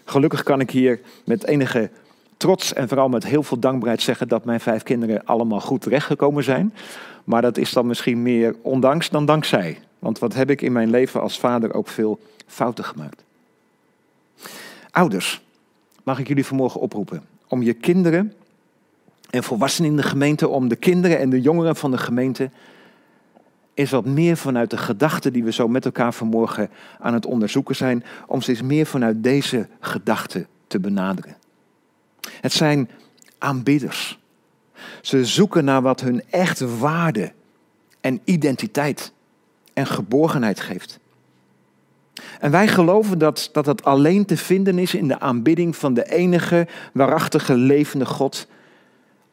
Gelukkig 0.06 0.44
kan 0.44 0.60
ik 0.60 0.72
hier 0.72 1.00
met 1.26 1.46
enige 1.46 1.90
trots 2.38 2.74
en 2.74 2.88
vooral 2.88 3.10
met 3.10 3.26
heel 3.26 3.44
veel 3.44 3.60
dankbaarheid 3.60 4.02
zeggen 4.02 4.28
dat 4.28 4.46
mijn 4.46 4.60
vijf 4.60 4.84
kinderen 4.84 5.26
allemaal 5.26 5.62
goed 5.62 5.82
terechtgekomen 5.82 6.44
zijn. 6.44 6.74
Maar 7.24 7.42
dat 7.42 7.58
is 7.58 7.72
dan 7.72 7.88
misschien 7.88 8.22
meer 8.22 8.56
ondanks 8.62 9.10
dan 9.10 9.26
dankzij. 9.26 9.80
Want 10.00 10.20
wat 10.20 10.34
heb 10.34 10.50
ik 10.50 10.62
in 10.62 10.72
mijn 10.72 10.90
leven 10.90 11.22
als 11.22 11.40
vader 11.40 11.74
ook 11.74 11.88
veel 11.88 12.20
fouten 12.48 12.84
gemaakt. 12.84 13.24
Ouders, 14.92 15.42
mag 16.04 16.20
ik 16.20 16.28
jullie 16.28 16.46
vanmorgen 16.46 16.80
oproepen 16.82 17.24
om 17.48 17.62
je 17.62 17.74
kinderen 17.74 18.34
en 19.30 19.44
volwassenen 19.44 19.90
in 19.90 19.96
de 19.96 20.04
gemeente, 20.04 20.48
om 20.48 20.68
de 20.68 20.76
kinderen 20.76 21.20
en 21.20 21.30
de 21.30 21.42
jongeren 21.42 21.76
van 21.76 21.92
de 21.92 21.98
gemeente, 21.98 22.50
is 23.76 23.92
wat 23.92 24.06
meer 24.06 24.38
vanuit 24.38 24.70
de 24.70 24.78
gedachten 24.78 25.34
die 25.34 25.44
we 25.44 25.52
zo 25.52 25.68
met 25.68 25.86
elkaar 25.86 26.14
vanmorgen 26.14 26.70
aan 27.00 27.14
het 27.14 27.26
onderzoeken 27.26 27.76
zijn, 27.76 28.04
om 28.28 28.42
ze 28.42 28.50
eens 28.50 28.62
meer 28.62 28.86
vanuit 28.86 29.24
deze 29.24 29.68
gedachten 29.80 30.48
te 30.68 30.80
benaderen. 30.80 31.36
Het 32.42 32.54
zijn 32.54 32.90
aanbidders. 33.38 34.20
Ze 35.02 35.26
zoeken 35.26 35.66
naar 35.66 35.82
wat 35.82 36.02
hun 36.02 36.24
echte 36.30 36.78
waarde 36.78 37.32
en 38.02 38.20
identiteit 38.24 39.14
en 39.74 39.86
geborgenheid 39.86 40.60
geeft. 40.60 41.00
En 42.40 42.52
wij 42.52 42.68
geloven 42.68 43.18
dat, 43.18 43.50
dat 43.52 43.66
het 43.66 43.84
alleen 43.84 44.26
te 44.26 44.38
vinden 44.38 44.80
is 44.80 44.94
in 44.94 45.08
de 45.08 45.20
aanbidding 45.20 45.76
van 45.76 45.94
de 45.94 46.12
enige, 46.12 46.68
waarachtige, 46.94 47.56
levende 47.56 48.06
God. 48.06 48.48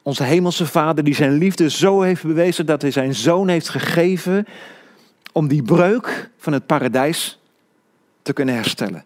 Onze 0.03 0.23
hemelse 0.23 0.65
Vader 0.65 1.03
die 1.03 1.15
zijn 1.15 1.31
liefde 1.31 1.69
zo 1.69 2.01
heeft 2.01 2.23
bewezen 2.23 2.65
dat 2.65 2.81
hij 2.81 2.91
zijn 2.91 3.15
zoon 3.15 3.47
heeft 3.47 3.69
gegeven 3.69 4.45
om 5.31 5.47
die 5.47 5.63
breuk 5.63 6.29
van 6.37 6.53
het 6.53 6.65
paradijs 6.65 7.39
te 8.21 8.33
kunnen 8.33 8.55
herstellen. 8.55 9.03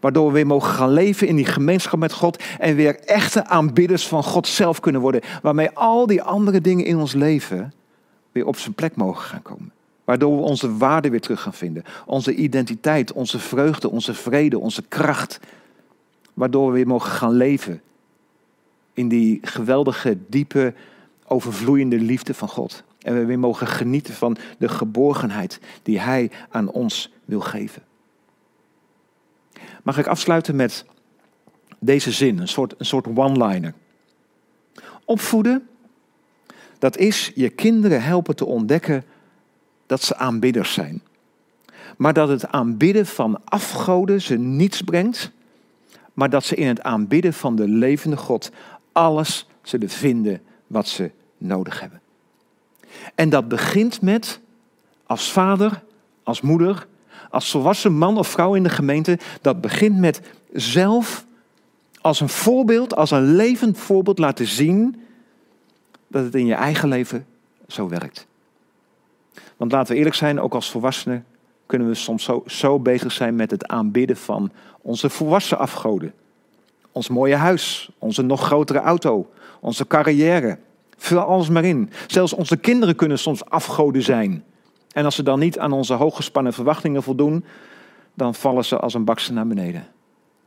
Waardoor 0.00 0.26
we 0.26 0.32
weer 0.32 0.46
mogen 0.46 0.74
gaan 0.74 0.92
leven 0.92 1.26
in 1.26 1.36
die 1.36 1.44
gemeenschap 1.44 1.98
met 1.98 2.12
God 2.12 2.42
en 2.58 2.74
weer 2.74 3.00
echte 3.00 3.46
aanbidders 3.46 4.08
van 4.08 4.22
God 4.22 4.46
zelf 4.46 4.80
kunnen 4.80 5.00
worden. 5.00 5.20
Waarmee 5.42 5.70
al 5.70 6.06
die 6.06 6.22
andere 6.22 6.60
dingen 6.60 6.84
in 6.84 6.96
ons 6.96 7.12
leven 7.12 7.72
weer 8.32 8.46
op 8.46 8.56
zijn 8.56 8.74
plek 8.74 8.96
mogen 8.96 9.24
gaan 9.24 9.42
komen. 9.42 9.72
Waardoor 10.04 10.36
we 10.36 10.42
onze 10.42 10.76
waarde 10.76 11.10
weer 11.10 11.20
terug 11.20 11.42
gaan 11.42 11.54
vinden. 11.54 11.84
Onze 12.06 12.34
identiteit, 12.34 13.12
onze 13.12 13.38
vreugde, 13.38 13.90
onze 13.90 14.14
vrede, 14.14 14.58
onze 14.58 14.82
kracht. 14.88 15.40
Waardoor 16.34 16.66
we 16.66 16.72
weer 16.72 16.86
mogen 16.86 17.10
gaan 17.10 17.32
leven 17.32 17.82
in 18.98 19.08
die 19.08 19.38
geweldige, 19.42 20.18
diepe, 20.28 20.74
overvloeiende 21.26 21.98
liefde 21.98 22.34
van 22.34 22.48
God. 22.48 22.82
En 22.98 23.14
we 23.14 23.24
weer 23.24 23.38
mogen 23.38 23.66
genieten 23.66 24.14
van 24.14 24.36
de 24.58 24.68
geborgenheid 24.68 25.60
die 25.82 26.00
Hij 26.00 26.30
aan 26.50 26.70
ons 26.70 27.12
wil 27.24 27.40
geven. 27.40 27.82
Mag 29.82 29.98
ik 29.98 30.06
afsluiten 30.06 30.56
met 30.56 30.84
deze 31.78 32.12
zin, 32.12 32.38
een 32.38 32.48
soort, 32.48 32.74
een 32.78 32.86
soort 32.86 33.06
one-liner. 33.06 33.74
Opvoeden, 35.04 35.68
dat 36.78 36.96
is 36.96 37.32
je 37.34 37.48
kinderen 37.48 38.02
helpen 38.02 38.36
te 38.36 38.44
ontdekken 38.44 39.04
dat 39.86 40.02
ze 40.02 40.16
aanbidders 40.16 40.72
zijn. 40.72 41.02
Maar 41.96 42.12
dat 42.12 42.28
het 42.28 42.48
aanbidden 42.48 43.06
van 43.06 43.40
afgoden 43.44 44.22
ze 44.22 44.36
niets 44.36 44.82
brengt, 44.82 45.30
maar 46.14 46.30
dat 46.30 46.44
ze 46.44 46.54
in 46.54 46.66
het 46.66 46.82
aanbidden 46.82 47.32
van 47.32 47.56
de 47.56 47.68
levende 47.68 48.16
God 48.16 48.50
alles 48.98 49.46
zullen 49.62 49.88
vinden 49.88 50.42
wat 50.66 50.88
ze 50.88 51.10
nodig 51.36 51.80
hebben. 51.80 52.00
En 53.14 53.28
dat 53.28 53.48
begint 53.48 54.00
met, 54.00 54.40
als 55.06 55.32
vader, 55.32 55.82
als 56.22 56.40
moeder, 56.40 56.86
als 57.30 57.50
volwassen 57.50 57.92
man 57.92 58.18
of 58.18 58.28
vrouw 58.28 58.54
in 58.54 58.62
de 58.62 58.68
gemeente, 58.68 59.18
dat 59.40 59.60
begint 59.60 59.98
met 59.98 60.20
zelf 60.52 61.26
als 62.00 62.20
een 62.20 62.28
voorbeeld, 62.28 62.94
als 62.94 63.10
een 63.10 63.34
levend 63.36 63.78
voorbeeld 63.78 64.18
laten 64.18 64.46
zien 64.46 65.02
dat 66.08 66.24
het 66.24 66.34
in 66.34 66.46
je 66.46 66.54
eigen 66.54 66.88
leven 66.88 67.26
zo 67.66 67.88
werkt. 67.88 68.26
Want 69.56 69.72
laten 69.72 69.92
we 69.92 69.98
eerlijk 69.98 70.16
zijn, 70.16 70.40
ook 70.40 70.54
als 70.54 70.70
volwassenen 70.70 71.24
kunnen 71.66 71.88
we 71.88 71.94
soms 71.94 72.24
zo, 72.24 72.42
zo 72.46 72.78
bezig 72.78 73.12
zijn 73.12 73.36
met 73.36 73.50
het 73.50 73.66
aanbidden 73.66 74.16
van 74.16 74.50
onze 74.80 75.10
volwassen 75.10 75.58
afgoden. 75.58 76.12
Ons 76.98 77.08
mooie 77.08 77.36
huis, 77.36 77.90
onze 77.98 78.22
nog 78.22 78.40
grotere 78.40 78.78
auto, 78.78 79.30
onze 79.60 79.86
carrière. 79.86 80.58
Vul 80.96 81.18
alles 81.18 81.48
maar 81.48 81.64
in. 81.64 81.90
Zelfs 82.06 82.32
onze 82.32 82.56
kinderen 82.56 82.96
kunnen 82.96 83.18
soms 83.18 83.44
afgoden 83.44 84.02
zijn. 84.02 84.44
En 84.92 85.04
als 85.04 85.14
ze 85.14 85.22
dan 85.22 85.38
niet 85.38 85.58
aan 85.58 85.72
onze 85.72 85.94
hooggespannen 85.94 86.52
verwachtingen 86.52 87.02
voldoen, 87.02 87.44
dan 88.14 88.34
vallen 88.34 88.64
ze 88.64 88.78
als 88.78 88.94
een 88.94 89.04
bakse 89.04 89.32
naar 89.32 89.46
beneden. 89.46 89.86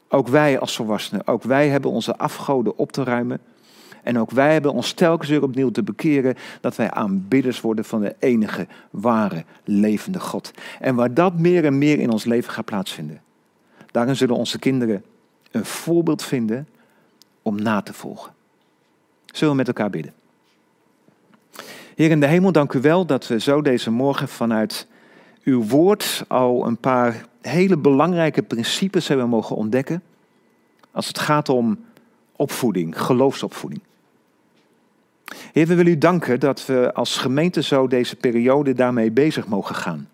Ook 0.09 0.27
wij 0.27 0.59
als 0.59 0.75
volwassenen, 0.75 1.27
ook 1.27 1.43
wij 1.43 1.69
hebben 1.69 1.91
onze 1.91 2.17
afgoden 2.17 2.77
op 2.77 2.91
te 2.91 3.03
ruimen. 3.03 3.39
En 4.03 4.19
ook 4.19 4.31
wij 4.31 4.53
hebben 4.53 4.73
ons 4.73 4.91
telkens 4.91 5.29
weer 5.29 5.43
opnieuw 5.43 5.69
te 5.69 5.83
bekeren 5.83 6.35
dat 6.61 6.75
wij 6.75 6.91
aanbidders 6.91 7.61
worden 7.61 7.85
van 7.85 8.01
de 8.01 8.15
enige, 8.19 8.67
ware, 8.89 9.43
levende 9.63 10.19
God. 10.19 10.51
En 10.79 10.95
waar 10.95 11.13
dat 11.13 11.39
meer 11.39 11.65
en 11.65 11.77
meer 11.77 11.99
in 11.99 12.11
ons 12.11 12.25
leven 12.25 12.51
gaat 12.53 12.65
plaatsvinden, 12.65 13.21
daarin 13.91 14.15
zullen 14.15 14.35
onze 14.35 14.59
kinderen 14.59 15.03
een 15.51 15.65
voorbeeld 15.65 16.23
vinden 16.23 16.67
om 17.41 17.61
na 17.61 17.81
te 17.81 17.93
volgen. 17.93 18.33
Zullen 19.25 19.49
we 19.49 19.57
met 19.57 19.67
elkaar 19.67 19.89
bidden? 19.89 20.13
Heer 21.95 22.11
in 22.11 22.19
de 22.19 22.27
hemel, 22.27 22.51
dank 22.51 22.73
u 22.73 22.81
wel 22.81 23.05
dat 23.05 23.27
we 23.27 23.39
zo 23.39 23.61
deze 23.61 23.91
morgen 23.91 24.27
vanuit 24.27 24.87
uw 25.43 25.63
woord 25.63 26.25
al 26.27 26.67
een 26.67 26.77
paar 26.77 27.25
hele 27.41 27.77
belangrijke 27.77 28.41
principes 28.41 29.07
hebben 29.07 29.29
mogen 29.29 29.55
ontdekken. 29.55 30.03
Als 30.91 31.07
het 31.07 31.19
gaat 31.19 31.49
om 31.49 31.79
opvoeding, 32.35 33.01
geloofsopvoeding. 33.01 33.81
Heer, 35.51 35.67
we 35.67 35.75
willen 35.75 35.91
u 35.91 35.97
danken 35.97 36.39
dat 36.39 36.65
we 36.65 36.93
als 36.93 37.17
gemeente 37.17 37.63
zo 37.63 37.87
deze 37.87 38.15
periode 38.15 38.73
daarmee 38.73 39.11
bezig 39.11 39.47
mogen 39.47 39.75
gaan. 39.75 40.09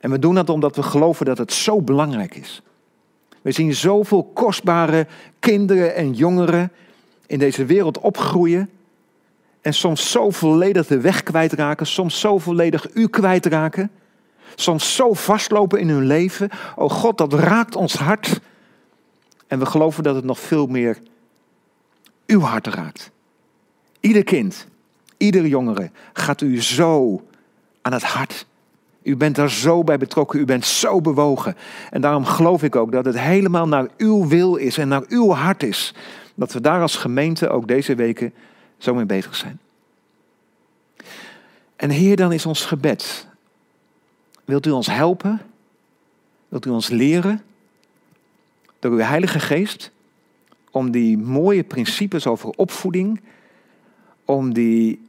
En 0.00 0.10
we 0.10 0.18
doen 0.18 0.34
dat 0.34 0.48
omdat 0.48 0.76
we 0.76 0.82
geloven 0.82 1.26
dat 1.26 1.38
het 1.38 1.52
zo 1.52 1.82
belangrijk 1.82 2.34
is. 2.34 2.62
We 3.48 3.54
zien 3.54 3.74
zoveel 3.74 4.24
kostbare 4.24 5.06
kinderen 5.38 5.94
en 5.94 6.12
jongeren 6.12 6.72
in 7.26 7.38
deze 7.38 7.64
wereld 7.64 7.98
opgroeien. 7.98 8.70
En 9.60 9.74
soms 9.74 10.10
zo 10.10 10.30
volledig 10.30 10.86
de 10.86 11.00
weg 11.00 11.22
kwijtraken, 11.22 11.86
soms 11.86 12.20
zo 12.20 12.38
volledig 12.38 12.94
u 12.94 13.08
kwijtraken. 13.08 13.90
Soms 14.54 14.94
zo 14.94 15.12
vastlopen 15.12 15.80
in 15.80 15.88
hun 15.88 16.06
leven. 16.06 16.50
Oh 16.76 16.90
God, 16.90 17.18
dat 17.18 17.32
raakt 17.32 17.76
ons 17.76 17.94
hart. 17.94 18.40
En 19.46 19.58
we 19.58 19.66
geloven 19.66 20.02
dat 20.02 20.14
het 20.14 20.24
nog 20.24 20.38
veel 20.38 20.66
meer 20.66 20.98
uw 22.26 22.40
hart 22.40 22.66
raakt. 22.66 23.10
Ieder 24.00 24.24
kind, 24.24 24.66
ieder 25.16 25.46
jongere 25.46 25.90
gaat 26.12 26.40
u 26.40 26.62
zo 26.62 27.22
aan 27.82 27.92
het 27.92 28.04
hart. 28.04 28.46
U 29.08 29.16
bent 29.16 29.36
daar 29.36 29.50
zo 29.50 29.84
bij 29.84 29.98
betrokken, 29.98 30.40
u 30.40 30.44
bent 30.44 30.66
zo 30.66 31.00
bewogen. 31.00 31.56
En 31.90 32.00
daarom 32.00 32.24
geloof 32.24 32.62
ik 32.62 32.76
ook 32.76 32.92
dat 32.92 33.04
het 33.04 33.18
helemaal 33.18 33.68
naar 33.68 33.88
uw 33.96 34.26
wil 34.26 34.56
is 34.56 34.78
en 34.78 34.88
naar 34.88 35.04
uw 35.08 35.30
hart 35.30 35.62
is. 35.62 35.94
Dat 36.34 36.52
we 36.52 36.60
daar 36.60 36.80
als 36.80 36.96
gemeente 36.96 37.48
ook 37.48 37.68
deze 37.68 37.94
weken 37.94 38.32
zo 38.78 38.94
mee 38.94 39.04
bezig 39.04 39.36
zijn. 39.36 39.58
En 41.76 41.90
Heer, 41.90 42.16
dan 42.16 42.32
is 42.32 42.46
ons 42.46 42.64
gebed. 42.64 43.26
Wilt 44.44 44.66
u 44.66 44.70
ons 44.70 44.86
helpen? 44.86 45.40
Wilt 46.48 46.66
u 46.66 46.70
ons 46.70 46.88
leren? 46.88 47.42
Door 48.78 48.92
uw 48.92 48.98
Heilige 48.98 49.40
Geest 49.40 49.90
om 50.70 50.90
die 50.90 51.18
mooie 51.18 51.64
principes 51.64 52.26
over 52.26 52.50
opvoeding, 52.50 53.20
om, 54.24 54.52
die, 54.54 55.07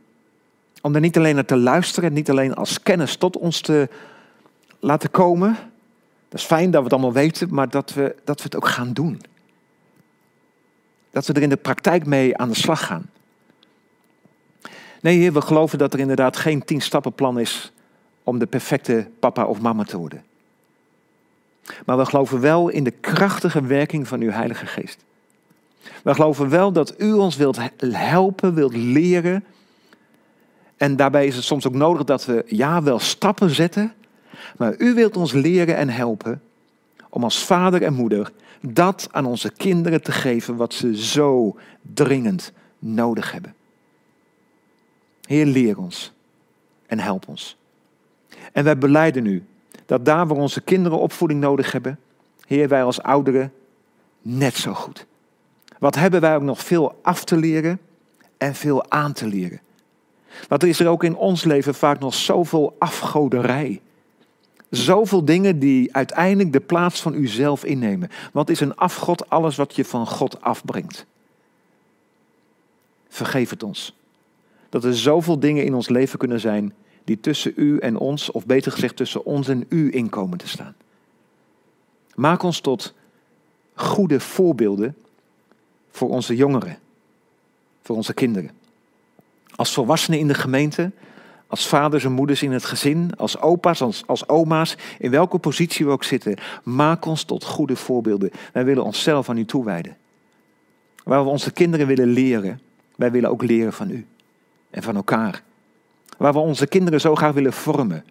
om 0.81 0.95
er 0.95 1.01
niet 1.01 1.17
alleen 1.17 1.35
naar 1.35 1.45
te 1.45 1.57
luisteren, 1.57 2.13
niet 2.13 2.29
alleen 2.29 2.53
als 2.53 2.81
kennis 2.81 3.15
tot 3.15 3.37
ons 3.37 3.61
te 3.61 3.89
laten 4.79 5.11
komen. 5.11 5.57
Dat 6.29 6.39
is 6.39 6.45
fijn 6.45 6.71
dat 6.71 6.79
we 6.79 6.83
het 6.83 6.93
allemaal 6.93 7.13
weten, 7.13 7.53
maar 7.53 7.69
dat 7.69 7.93
we, 7.93 8.15
dat 8.23 8.37
we 8.37 8.43
het 8.43 8.55
ook 8.55 8.67
gaan 8.67 8.93
doen. 8.93 9.21
Dat 11.11 11.25
we 11.25 11.33
er 11.33 11.41
in 11.41 11.49
de 11.49 11.57
praktijk 11.57 12.05
mee 12.05 12.37
aan 12.37 12.49
de 12.49 12.55
slag 12.55 12.85
gaan. 12.85 13.09
Nee, 15.01 15.17
Heer, 15.17 15.33
we 15.33 15.41
geloven 15.41 15.77
dat 15.77 15.93
er 15.93 15.99
inderdaad 15.99 16.37
geen 16.37 16.65
tien 16.65 16.81
stappenplan 16.81 17.39
is 17.39 17.71
om 18.23 18.39
de 18.39 18.45
perfecte 18.45 19.07
papa 19.19 19.45
of 19.45 19.61
mama 19.61 19.83
te 19.83 19.97
worden. 19.97 20.23
Maar 21.85 21.97
we 21.97 22.05
geloven 22.05 22.39
wel 22.39 22.69
in 22.69 22.83
de 22.83 22.91
krachtige 22.91 23.61
werking 23.61 24.07
van 24.07 24.21
uw 24.21 24.29
Heilige 24.29 24.65
Geest. 24.65 25.03
We 26.03 26.13
geloven 26.13 26.49
wel 26.49 26.71
dat 26.71 27.01
u 27.01 27.11
ons 27.11 27.35
wilt 27.35 27.57
helpen, 27.81 28.53
wilt 28.53 28.75
leren. 28.75 29.45
En 30.79 30.95
daarbij 30.95 31.25
is 31.25 31.35
het 31.35 31.43
soms 31.43 31.67
ook 31.67 31.73
nodig 31.73 32.03
dat 32.03 32.25
we 32.25 32.43
ja 32.47 32.83
wel 32.83 32.99
stappen 32.99 33.49
zetten. 33.49 33.93
Maar 34.57 34.75
u 34.77 34.93
wilt 34.93 35.17
ons 35.17 35.31
leren 35.31 35.75
en 35.75 35.89
helpen 35.89 36.41
om 37.09 37.23
als 37.23 37.43
vader 37.45 37.81
en 37.81 37.93
moeder 37.93 38.31
dat 38.61 39.07
aan 39.11 39.25
onze 39.25 39.51
kinderen 39.51 40.01
te 40.01 40.11
geven 40.11 40.55
wat 40.55 40.73
ze 40.73 41.03
zo 41.03 41.57
dringend 41.81 42.51
nodig 42.79 43.31
hebben. 43.31 43.55
Heer, 45.21 45.45
leer 45.45 45.77
ons 45.77 46.13
en 46.85 46.99
help 46.99 47.27
ons. 47.27 47.57
En 48.51 48.63
wij 48.63 48.77
beleiden 48.77 49.23
nu 49.23 49.43
dat 49.85 50.05
daar 50.05 50.27
waar 50.27 50.37
onze 50.37 50.61
kinderen 50.61 50.99
opvoeding 50.99 51.39
nodig 51.39 51.71
hebben, 51.71 51.99
Heer, 52.47 52.67
wij 52.67 52.83
als 52.83 53.01
ouderen 53.01 53.53
net 54.21 54.55
zo 54.55 54.73
goed. 54.73 55.05
Wat 55.79 55.95
hebben 55.95 56.21
wij 56.21 56.35
ook 56.35 56.41
nog 56.41 56.63
veel 56.63 56.99
af 57.01 57.23
te 57.23 57.37
leren 57.37 57.79
en 58.37 58.55
veel 58.55 58.91
aan 58.91 59.13
te 59.13 59.27
leren. 59.27 59.59
Want 60.47 60.63
er 60.63 60.69
is 60.69 60.79
er 60.79 60.87
ook 60.87 61.03
in 61.03 61.15
ons 61.15 61.43
leven 61.43 61.75
vaak 61.75 61.99
nog 61.99 62.13
zoveel 62.13 62.75
afgoderij. 62.79 63.81
Zoveel 64.69 65.25
dingen 65.25 65.59
die 65.59 65.95
uiteindelijk 65.95 66.53
de 66.53 66.59
plaats 66.59 67.01
van 67.01 67.13
uzelf 67.13 67.63
innemen. 67.63 68.09
Want 68.33 68.49
is 68.49 68.59
een 68.59 68.75
afgod 68.75 69.29
alles 69.29 69.55
wat 69.55 69.75
je 69.75 69.85
van 69.85 70.07
God 70.07 70.41
afbrengt? 70.41 71.05
Vergeef 73.07 73.49
het 73.49 73.63
ons. 73.63 73.95
Dat 74.69 74.83
er 74.83 74.97
zoveel 74.97 75.39
dingen 75.39 75.65
in 75.65 75.73
ons 75.73 75.89
leven 75.89 76.19
kunnen 76.19 76.39
zijn 76.39 76.73
die 77.03 77.19
tussen 77.19 77.53
u 77.55 77.77
en 77.77 77.97
ons, 77.97 78.31
of 78.31 78.45
beter 78.45 78.71
gezegd 78.71 78.95
tussen 78.95 79.25
ons 79.25 79.47
en 79.47 79.65
u 79.69 79.93
in 79.93 80.09
komen 80.09 80.37
te 80.37 80.47
staan. 80.47 80.75
Maak 82.15 82.43
ons 82.43 82.59
tot 82.59 82.93
goede 83.73 84.19
voorbeelden 84.19 84.95
voor 85.91 86.09
onze 86.09 86.35
jongeren, 86.35 86.77
voor 87.81 87.95
onze 87.95 88.13
kinderen. 88.13 88.58
Als 89.59 89.73
volwassenen 89.73 90.19
in 90.19 90.27
de 90.27 90.33
gemeente, 90.33 90.91
als 91.47 91.67
vaders 91.67 92.03
en 92.03 92.11
moeders 92.11 92.43
in 92.43 92.51
het 92.51 92.65
gezin, 92.65 93.11
als 93.17 93.39
opa's, 93.39 93.81
als, 93.81 94.03
als 94.05 94.27
oma's, 94.27 94.77
in 94.99 95.11
welke 95.11 95.37
positie 95.37 95.85
we 95.85 95.91
ook 95.91 96.03
zitten, 96.03 96.35
maak 96.63 97.05
ons 97.05 97.23
tot 97.23 97.43
goede 97.43 97.75
voorbeelden. 97.75 98.31
Wij 98.53 98.65
willen 98.65 98.83
onszelf 98.83 99.29
aan 99.29 99.37
u 99.37 99.45
toewijden. 99.45 99.97
Waar 101.03 101.23
we 101.23 101.29
onze 101.29 101.51
kinderen 101.51 101.87
willen 101.87 102.07
leren, 102.07 102.61
wij 102.95 103.11
willen 103.11 103.29
ook 103.29 103.43
leren 103.43 103.73
van 103.73 103.89
u 103.89 104.05
en 104.69 104.83
van 104.83 104.95
elkaar. 104.95 105.43
Waar 106.17 106.33
we 106.33 106.39
onze 106.39 106.67
kinderen 106.67 107.01
zo 107.01 107.15
graag 107.15 107.33
willen 107.33 107.53
vormen. 107.53 108.05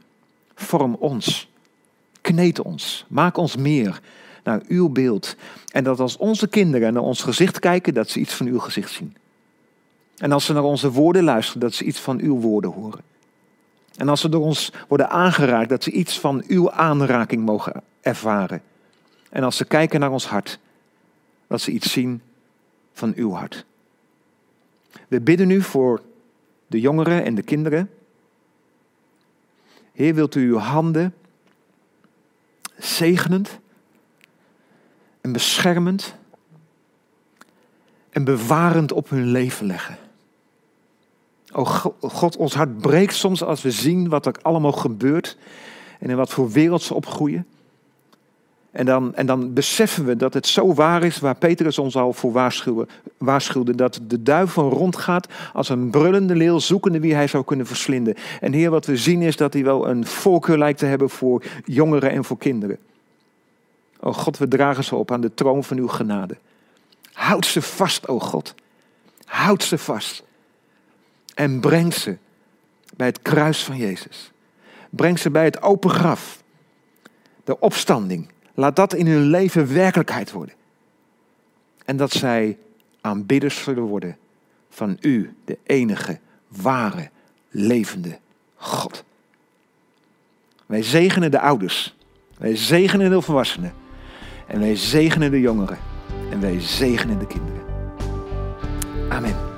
Vorm 0.54 0.94
ons. 0.94 1.50
Kneed 2.20 2.60
ons. 2.60 3.04
Maak 3.08 3.36
ons 3.36 3.56
meer 3.56 4.00
naar 4.44 4.60
uw 4.66 4.88
beeld. 4.88 5.36
En 5.72 5.84
dat 5.84 6.00
als 6.00 6.16
onze 6.16 6.48
kinderen 6.48 6.92
naar 6.92 7.02
ons 7.02 7.22
gezicht 7.22 7.58
kijken, 7.58 7.94
dat 7.94 8.08
ze 8.08 8.20
iets 8.20 8.34
van 8.34 8.46
uw 8.46 8.58
gezicht 8.58 8.90
zien. 8.90 9.16
En 10.18 10.32
als 10.32 10.44
ze 10.44 10.52
naar 10.52 10.62
onze 10.62 10.90
woorden 10.90 11.24
luisteren, 11.24 11.60
dat 11.60 11.74
ze 11.74 11.84
iets 11.84 12.00
van 12.00 12.20
uw 12.20 12.40
woorden 12.40 12.70
horen. 12.72 13.00
En 13.96 14.08
als 14.08 14.20
ze 14.20 14.28
door 14.28 14.42
ons 14.42 14.72
worden 14.88 15.10
aangeraakt, 15.10 15.68
dat 15.68 15.82
ze 15.82 15.90
iets 15.90 16.20
van 16.20 16.44
uw 16.46 16.70
aanraking 16.70 17.44
mogen 17.44 17.82
ervaren. 18.00 18.62
En 19.30 19.42
als 19.42 19.56
ze 19.56 19.64
kijken 19.64 20.00
naar 20.00 20.10
ons 20.10 20.26
hart, 20.26 20.58
dat 21.46 21.60
ze 21.60 21.70
iets 21.70 21.92
zien 21.92 22.22
van 22.92 23.12
uw 23.16 23.32
hart. 23.32 23.64
We 25.08 25.20
bidden 25.20 25.46
nu 25.46 25.62
voor 25.62 26.02
de 26.66 26.80
jongeren 26.80 27.24
en 27.24 27.34
de 27.34 27.42
kinderen. 27.42 27.90
Heer, 29.92 30.14
wilt 30.14 30.34
u 30.34 30.48
uw 30.48 30.58
handen 30.58 31.14
zegenend 32.76 33.58
en 35.20 35.32
beschermend 35.32 36.14
en 38.10 38.24
bewarend 38.24 38.92
op 38.92 39.08
hun 39.08 39.26
leven 39.26 39.66
leggen. 39.66 39.98
O 41.52 41.64
God, 42.00 42.36
ons 42.36 42.54
hart 42.54 42.78
breekt 42.78 43.14
soms 43.14 43.42
als 43.42 43.62
we 43.62 43.70
zien 43.70 44.08
wat 44.08 44.26
er 44.26 44.34
allemaal 44.42 44.72
gebeurt 44.72 45.36
en 45.98 46.10
in 46.10 46.16
wat 46.16 46.30
voor 46.30 46.50
wereld 46.50 46.82
ze 46.82 46.94
opgroeien. 46.94 47.46
En 48.70 48.86
dan, 48.86 49.14
en 49.14 49.26
dan 49.26 49.52
beseffen 49.52 50.04
we 50.04 50.16
dat 50.16 50.34
het 50.34 50.46
zo 50.46 50.74
waar 50.74 51.02
is 51.02 51.18
waar 51.18 51.34
Petrus 51.34 51.78
ons 51.78 51.96
al 51.96 52.12
voor 52.12 52.32
waarschuwde. 53.18 53.74
Dat 53.74 54.00
de 54.02 54.22
duivel 54.22 54.70
rondgaat 54.70 55.28
als 55.52 55.68
een 55.68 55.90
brullende 55.90 56.34
leeuw 56.34 56.58
zoekende 56.58 57.00
wie 57.00 57.14
hij 57.14 57.26
zou 57.26 57.44
kunnen 57.44 57.66
verslinden. 57.66 58.14
En 58.40 58.52
Heer, 58.52 58.70
wat 58.70 58.86
we 58.86 58.96
zien 58.96 59.22
is 59.22 59.36
dat 59.36 59.52
hij 59.52 59.64
wel 59.64 59.88
een 59.88 60.06
voorkeur 60.06 60.58
lijkt 60.58 60.78
te 60.78 60.86
hebben 60.86 61.10
voor 61.10 61.42
jongeren 61.64 62.10
en 62.10 62.24
voor 62.24 62.38
kinderen. 62.38 62.78
O 64.00 64.12
God, 64.12 64.38
we 64.38 64.48
dragen 64.48 64.84
ze 64.84 64.96
op 64.96 65.12
aan 65.12 65.20
de 65.20 65.34
troon 65.34 65.64
van 65.64 65.76
uw 65.76 65.88
genade. 65.88 66.36
Houd 67.12 67.46
ze 67.46 67.62
vast, 67.62 68.08
o 68.08 68.18
God. 68.18 68.54
Houd 69.24 69.62
ze 69.62 69.78
vast. 69.78 70.22
En 71.38 71.60
breng 71.60 71.94
ze 71.94 72.16
bij 72.96 73.06
het 73.06 73.22
kruis 73.22 73.64
van 73.64 73.76
Jezus. 73.76 74.32
Breng 74.90 75.18
ze 75.18 75.30
bij 75.30 75.44
het 75.44 75.62
open 75.62 75.90
graf. 75.90 76.42
De 77.44 77.60
opstanding. 77.60 78.28
Laat 78.54 78.76
dat 78.76 78.94
in 78.94 79.06
hun 79.06 79.22
leven 79.22 79.74
werkelijkheid 79.74 80.32
worden. 80.32 80.54
En 81.84 81.96
dat 81.96 82.12
zij 82.12 82.58
aanbidders 83.00 83.62
zullen 83.62 83.82
worden 83.82 84.16
van 84.70 84.96
u, 85.00 85.34
de 85.44 85.58
enige, 85.62 86.18
ware, 86.48 87.10
levende 87.50 88.18
God. 88.54 89.04
Wij 90.66 90.82
zegenen 90.82 91.30
de 91.30 91.40
ouders. 91.40 91.96
Wij 92.38 92.56
zegenen 92.56 93.10
de 93.10 93.22
volwassenen. 93.22 93.72
En 94.46 94.60
wij 94.60 94.76
zegenen 94.76 95.30
de 95.30 95.40
jongeren. 95.40 95.78
En 96.30 96.40
wij 96.40 96.60
zegenen 96.60 97.18
de 97.18 97.26
kinderen. 97.26 97.62
Amen. 99.08 99.57